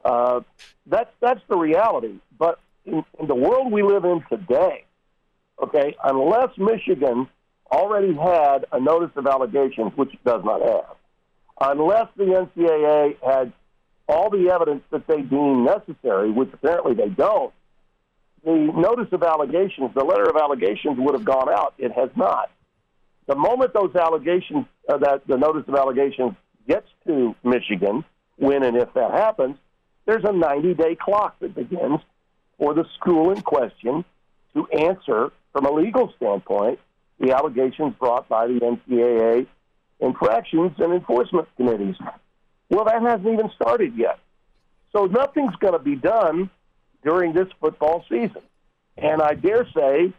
Uh, 0.04 0.42
that's 0.86 1.10
that's 1.20 1.42
the 1.50 1.58
reality. 1.58 2.20
But 2.38 2.60
in, 2.86 3.04
in 3.20 3.28
the 3.28 3.36
world 3.36 3.72
we 3.72 3.82
live 3.82 4.06
in 4.06 4.24
today, 4.30 4.85
okay, 5.62 5.96
unless 6.04 6.50
Michigan 6.58 7.28
already 7.72 8.14
had 8.14 8.66
a 8.72 8.80
notice 8.80 9.12
of 9.16 9.28
allegations, 9.28 9.92
which 9.96 10.14
it 10.14 10.24
does 10.24 10.44
not 10.44 10.62
have, 10.62 10.96
unless 11.62 12.08
the 12.16 12.24
NCAA 12.24 13.18
had 13.24 13.54
all 14.08 14.30
the 14.30 14.52
evidence 14.52 14.84
that 14.92 15.08
they 15.08 15.22
deem 15.22 15.66
necessary, 15.66 16.30
which 16.32 16.50
apparently 16.54 16.94
they 16.94 17.10
don't, 17.10 17.54
the 18.44 18.72
notice 18.76 19.12
of 19.12 19.24
allegations, 19.24 19.92
the 19.96 20.04
letter 20.04 20.30
of 20.30 20.36
allegations 20.36 20.98
would 21.00 21.16
have 21.16 21.26
gone 21.26 21.50
out. 21.50 21.74
It 21.80 21.92
has 21.92 22.10
not. 22.16 22.52
The 23.28 23.36
moment 23.36 23.74
those 23.74 23.96
allegations, 23.96 24.66
uh, 24.88 24.98
that 24.98 25.26
the 25.28 25.38
notice 25.38 25.64
of 25.68 25.74
allegations 25.74 26.34
gets 26.68 26.88
to 27.08 27.36
Michigan, 27.44 28.06
when 28.38 28.64
and 28.64 28.78
if 28.78 28.94
that 28.94 29.12
happens, 29.12 29.58
there's 30.06 30.24
a 30.24 30.32
90 30.32 30.76
day 30.76 30.96
clock 30.96 31.40
that 31.40 31.56
begins 31.56 32.00
for 32.60 32.76
the 32.76 32.86
school 33.00 33.32
in 33.32 33.42
question 33.42 34.06
to 34.54 34.68
answer, 34.68 35.32
from 35.56 35.66
a 35.66 35.72
legal 35.72 36.12
standpoint, 36.18 36.80
the 37.18 37.32
allegations 37.32 37.94
brought 37.98 38.28
by 38.28 38.46
the 38.46 38.60
NCAA 38.60 39.48
infractions 40.02 40.74
and 40.80 40.92
enforcement 40.92 41.48
committees. 41.56 41.96
Well, 42.70 42.84
that 42.84 43.02
hasn't 43.02 43.26
even 43.26 43.50
started 43.56 43.94
yet. 43.96 44.20
So 44.92 45.06
nothing's 45.06 45.56
going 45.56 45.72
to 45.72 45.80
be 45.80 45.96
done 45.96 46.50
during 47.06 47.32
this 47.32 47.48
football 47.62 48.04
season. 48.10 48.42
And 48.98 49.22
I 49.22 49.36
dare 49.36 49.66
say, 49.74 50.14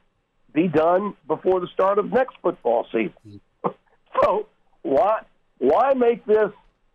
be 0.55 0.69
done 0.69 1.13
before 1.29 1.61
the 1.61 1.69
start 1.75 1.99
of 1.99 2.11
next 2.11 2.37
football 2.41 2.87
season. 2.91 3.43
so 4.23 4.47
why 4.81 5.21
why 5.59 5.93
make 5.93 6.25
this 6.25 6.51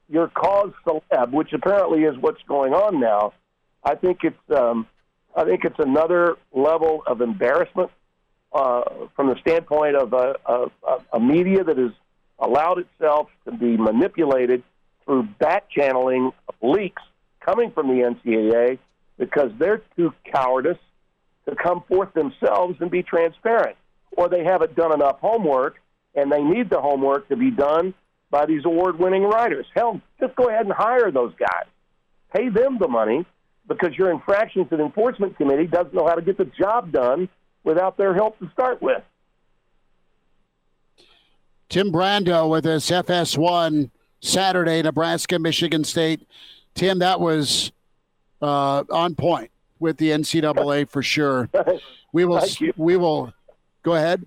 your 0.10 0.30
cause 0.30 0.72
celeb, 0.84 1.30
which 1.32 1.54
apparently 1.54 2.06
is 2.06 2.18
what's 2.18 2.42
going 2.48 2.74
on 2.74 3.00
now? 3.00 3.34
I 3.84 3.94
think 3.94 4.22
it's 4.24 4.58
um, 4.60 4.88
I 5.36 5.44
think 5.44 5.64
it's 5.64 5.78
another 5.78 6.38
level 6.52 7.04
of 7.06 7.22
embarrassment 7.22 7.92
uh, 8.54 8.84
from 9.16 9.28
the 9.28 9.36
standpoint 9.40 9.96
of 9.96 10.14
a, 10.14 10.36
a, 10.46 10.70
a 11.14 11.20
media 11.20 11.64
that 11.64 11.78
has 11.78 11.92
allowed 12.40 12.80
itself 12.80 13.30
to 13.46 13.52
be 13.52 13.78
manipulated 13.78 14.64
through 15.06 15.24
back 15.40 15.70
channeling 15.70 16.32
of 16.48 16.56
leaks 16.62 17.02
coming 17.40 17.72
from 17.72 17.88
the 17.88 18.04
NCAA 18.04 18.78
because 19.18 19.52
they're 19.60 19.82
too 19.96 20.14
cowardice 20.34 20.78
to 21.48 21.56
come 21.56 21.84
forth 21.88 22.14
themselves 22.14 22.76
and 22.80 22.92
be 22.92 23.04
transparent. 23.04 23.78
Or 24.18 24.28
they 24.28 24.44
haven't 24.44 24.76
done 24.76 24.94
enough 24.94 25.20
homework, 25.20 25.76
and 26.16 26.32
they 26.32 26.42
need 26.44 26.70
the 26.70 26.82
homework 26.82 27.30
to 27.30 27.38
be 27.38 27.52
done 27.52 27.94
by 28.30 28.46
these 28.46 28.66
award 28.66 29.00
winning 29.00 29.24
writers. 29.24 29.66
Hell, 29.74 30.02
just 30.20 30.36
go 30.36 30.50
ahead 30.50 30.66
and 30.66 30.74
hire 30.74 31.12
those 31.12 31.34
guys. 31.36 31.68
Pay 32.36 32.50
them 32.50 32.78
the 32.80 32.88
money 32.88 33.26
because 33.68 33.96
your 33.98 34.12
infractions 34.12 34.68
and 34.72 34.82
enforcement 34.82 35.38
committee 35.38 35.68
doesn't 35.68 35.94
know 35.94 36.08
how 36.08 36.16
to 36.16 36.22
get 36.22 36.38
the 36.38 36.46
job 36.46 36.92
done 36.92 37.30
without 37.64 37.98
their 37.98 38.14
help 38.14 38.40
to 38.40 38.50
start 38.52 38.82
with. 38.82 39.02
Tim 41.70 41.92
Brando 41.92 42.50
with 42.50 42.66
us, 42.66 42.90
FS1 42.90 43.90
Saturday, 44.20 44.82
Nebraska, 44.82 45.40
Michigan 45.40 45.84
State. 45.84 46.28
Tim, 46.76 47.00
that 47.00 47.20
was 47.20 47.72
uh, 48.42 48.84
on 48.90 49.16
point 49.16 49.52
with 49.80 49.98
the 49.98 50.10
NCAA 50.10 50.90
for 50.90 51.02
sure. 51.02 51.50
We 52.14 52.26
will. 52.26 52.44
We 52.76 52.98
will. 52.98 53.34
Go 53.84 53.96
ahead. 53.96 54.26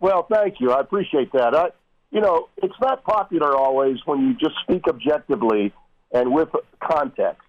Well, 0.00 0.26
thank 0.30 0.60
you. 0.60 0.72
I 0.72 0.80
appreciate 0.80 1.32
that. 1.32 1.54
I, 1.54 1.70
you 2.10 2.20
know, 2.20 2.48
it's 2.58 2.74
not 2.80 3.02
popular 3.04 3.56
always 3.56 3.98
when 4.04 4.20
you 4.20 4.34
just 4.34 4.56
speak 4.62 4.86
objectively 4.86 5.72
and 6.12 6.32
with 6.32 6.48
context. 6.82 7.42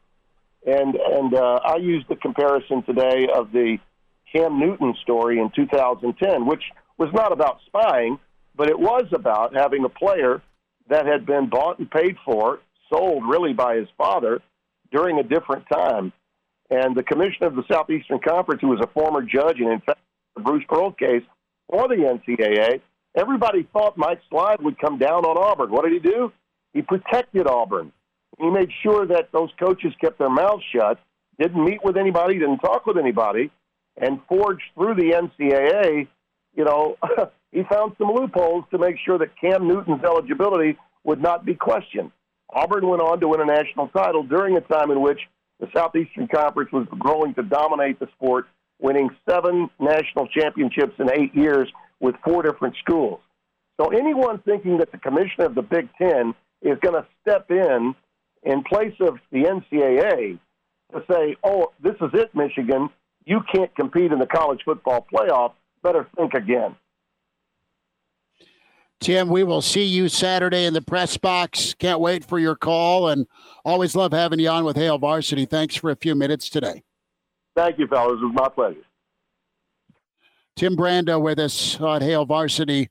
And 0.66 0.96
and 0.96 1.34
uh, 1.34 1.60
I 1.64 1.76
used 1.78 2.08
the 2.10 2.16
comparison 2.16 2.84
today 2.84 3.28
of 3.34 3.52
the 3.52 3.78
Cam 4.32 4.60
Newton 4.60 4.96
story 5.02 5.40
in 5.40 5.50
2010, 5.56 6.46
which 6.46 6.64
was 6.98 7.10
not 7.14 7.32
about 7.32 7.60
spying, 7.66 8.20
but 8.56 8.70
it 8.70 8.80
was 8.80 9.06
about 9.12 9.56
having 9.56 9.86
a 9.86 9.90
player 9.90 10.42
that 10.90 11.06
had 11.06 11.26
been 11.26 11.50
bought 11.50 11.80
and 11.80 11.90
paid 11.90 12.18
for, 12.26 12.60
sold 12.92 13.24
really 13.28 13.54
by 13.54 13.76
his 13.76 13.88
father 13.98 14.42
during 14.92 15.20
a 15.20 15.24
different 15.24 15.66
time. 15.72 16.12
And 16.70 16.96
the 16.96 17.04
commissioner 17.04 17.48
of 17.48 17.56
the 17.56 17.64
Southeastern 17.72 18.20
Conference, 18.20 18.62
who 18.62 18.68
was 18.68 18.82
a 18.82 18.88
former 18.88 19.22
judge 19.22 19.60
and 19.60 19.72
in 19.72 19.80
fact 19.80 20.00
the 20.36 20.42
Bruce 20.42 20.64
Pearl 20.68 20.92
case 20.92 21.24
for 21.70 21.88
the 21.88 21.96
NCAA, 21.96 22.82
everybody 23.16 23.68
thought 23.74 23.98
Mike 23.98 24.22
Slive 24.32 24.62
would 24.62 24.80
come 24.80 24.98
down 24.98 25.26
on 25.26 25.38
Auburn. 25.38 25.72
What 25.72 25.84
did 25.84 25.94
he 25.94 26.00
do? 26.00 26.32
He 26.74 26.82
protected 26.82 27.48
Auburn. 27.48 27.92
He 28.40 28.50
made 28.50 28.70
sure 28.84 29.06
that 29.08 29.32
those 29.32 29.50
coaches 29.60 29.94
kept 30.00 30.20
their 30.20 30.30
mouths 30.30 30.64
shut, 30.74 31.00
didn't 31.40 31.64
meet 31.64 31.84
with 31.84 31.98
anybody, 31.98 32.36
didn't 32.36 32.60
talk 32.60 32.86
with 32.86 32.98
anybody, 32.98 33.52
and 34.00 34.20
forged 34.28 34.64
through 34.76 34.96
the 34.96 35.12
NCAA. 35.12 36.08
You 36.56 36.66
know, 36.66 36.98
he 37.52 37.64
found 37.64 37.94
some 37.98 38.12
loopholes 38.12 38.66
to 38.72 38.78
make 38.78 38.96
sure 39.06 39.18
that 39.18 39.40
Cam 39.40 39.68
Newton's 39.68 40.04
eligibility 40.04 40.78
would 41.04 41.22
not 41.22 41.46
be 41.46 41.56
questioned. 41.56 42.12
Auburn 42.52 42.88
went 42.88 43.02
on 43.02 43.20
to 43.20 43.28
win 43.28 43.42
a 43.42 43.46
national 43.46 43.90
title 43.90 44.24
during 44.24 44.58
a 44.58 44.62
time 44.62 44.92
in 44.92 45.02
which 45.02 45.20
the 45.60 45.68
Southeastern 45.76 46.28
Conference 46.28 46.72
was 46.72 46.88
growing 46.98 47.34
to 47.36 47.44
dominate 47.44 48.00
the 48.00 48.08
sport, 48.16 48.48
winning 48.80 49.10
seven 49.30 49.70
national 49.80 50.28
championships 50.28 50.94
in 51.00 51.12
eight 51.12 51.36
years 51.36 51.70
with 52.00 52.16
four 52.24 52.42
different 52.42 52.76
schools. 52.78 53.20
So 53.80 53.90
anyone 53.90 54.40
thinking 54.40 54.78
that 54.78 54.92
the 54.92 54.98
commissioner 54.98 55.46
of 55.46 55.56
the 55.56 55.62
Big 55.62 55.90
Ten 55.98 56.34
is 56.62 56.78
going 56.82 56.96
to 56.96 57.06
step 57.22 57.52
in 57.52 57.96
in 58.44 58.64
place 58.64 58.96
of 59.02 59.18
the 59.32 59.44
NCAA 59.44 60.40
to 60.94 61.04
say, 61.12 61.36
oh, 61.44 61.72
this 61.82 61.96
is 62.02 62.10
it, 62.14 62.34
Michigan, 62.34 62.90
you 63.30 63.42
can't 63.54 63.74
compete 63.76 64.12
in 64.12 64.18
the 64.18 64.26
college 64.26 64.62
football 64.66 65.06
playoff, 65.14 65.54
better 65.84 66.08
think 66.18 66.34
again. 66.34 66.76
Tim, 69.00 69.30
we 69.30 69.44
will 69.44 69.62
see 69.62 69.84
you 69.84 70.10
Saturday 70.10 70.66
in 70.66 70.74
the 70.74 70.82
press 70.82 71.16
box. 71.16 71.76
Can't 71.76 72.00
wait 72.00 72.26
for 72.26 72.40
your 72.40 72.56
call 72.56 73.10
and 73.10 73.28
always 73.64 73.96
love 73.96 74.12
having 74.12 74.40
you 74.40 74.50
on 74.50 74.66
with 74.66 74.76
Hail 74.76 74.98
Varsity. 74.98 75.46
Thanks 75.46 75.76
for 75.76 75.92
a 75.92 75.96
few 75.96 76.16
minutes 76.16 76.50
today. 76.50 76.84
Thank 77.56 77.78
you, 77.78 77.88
fellas. 77.88 78.20
It 78.20 78.26
was 78.26 78.34
my 78.34 78.50
pleasure. 78.50 78.82
Tim 80.56 80.76
Brando 80.76 81.22
with 81.22 81.38
us 81.38 81.80
on 81.80 82.02
Hail 82.02 82.26
Varsity 82.26 82.88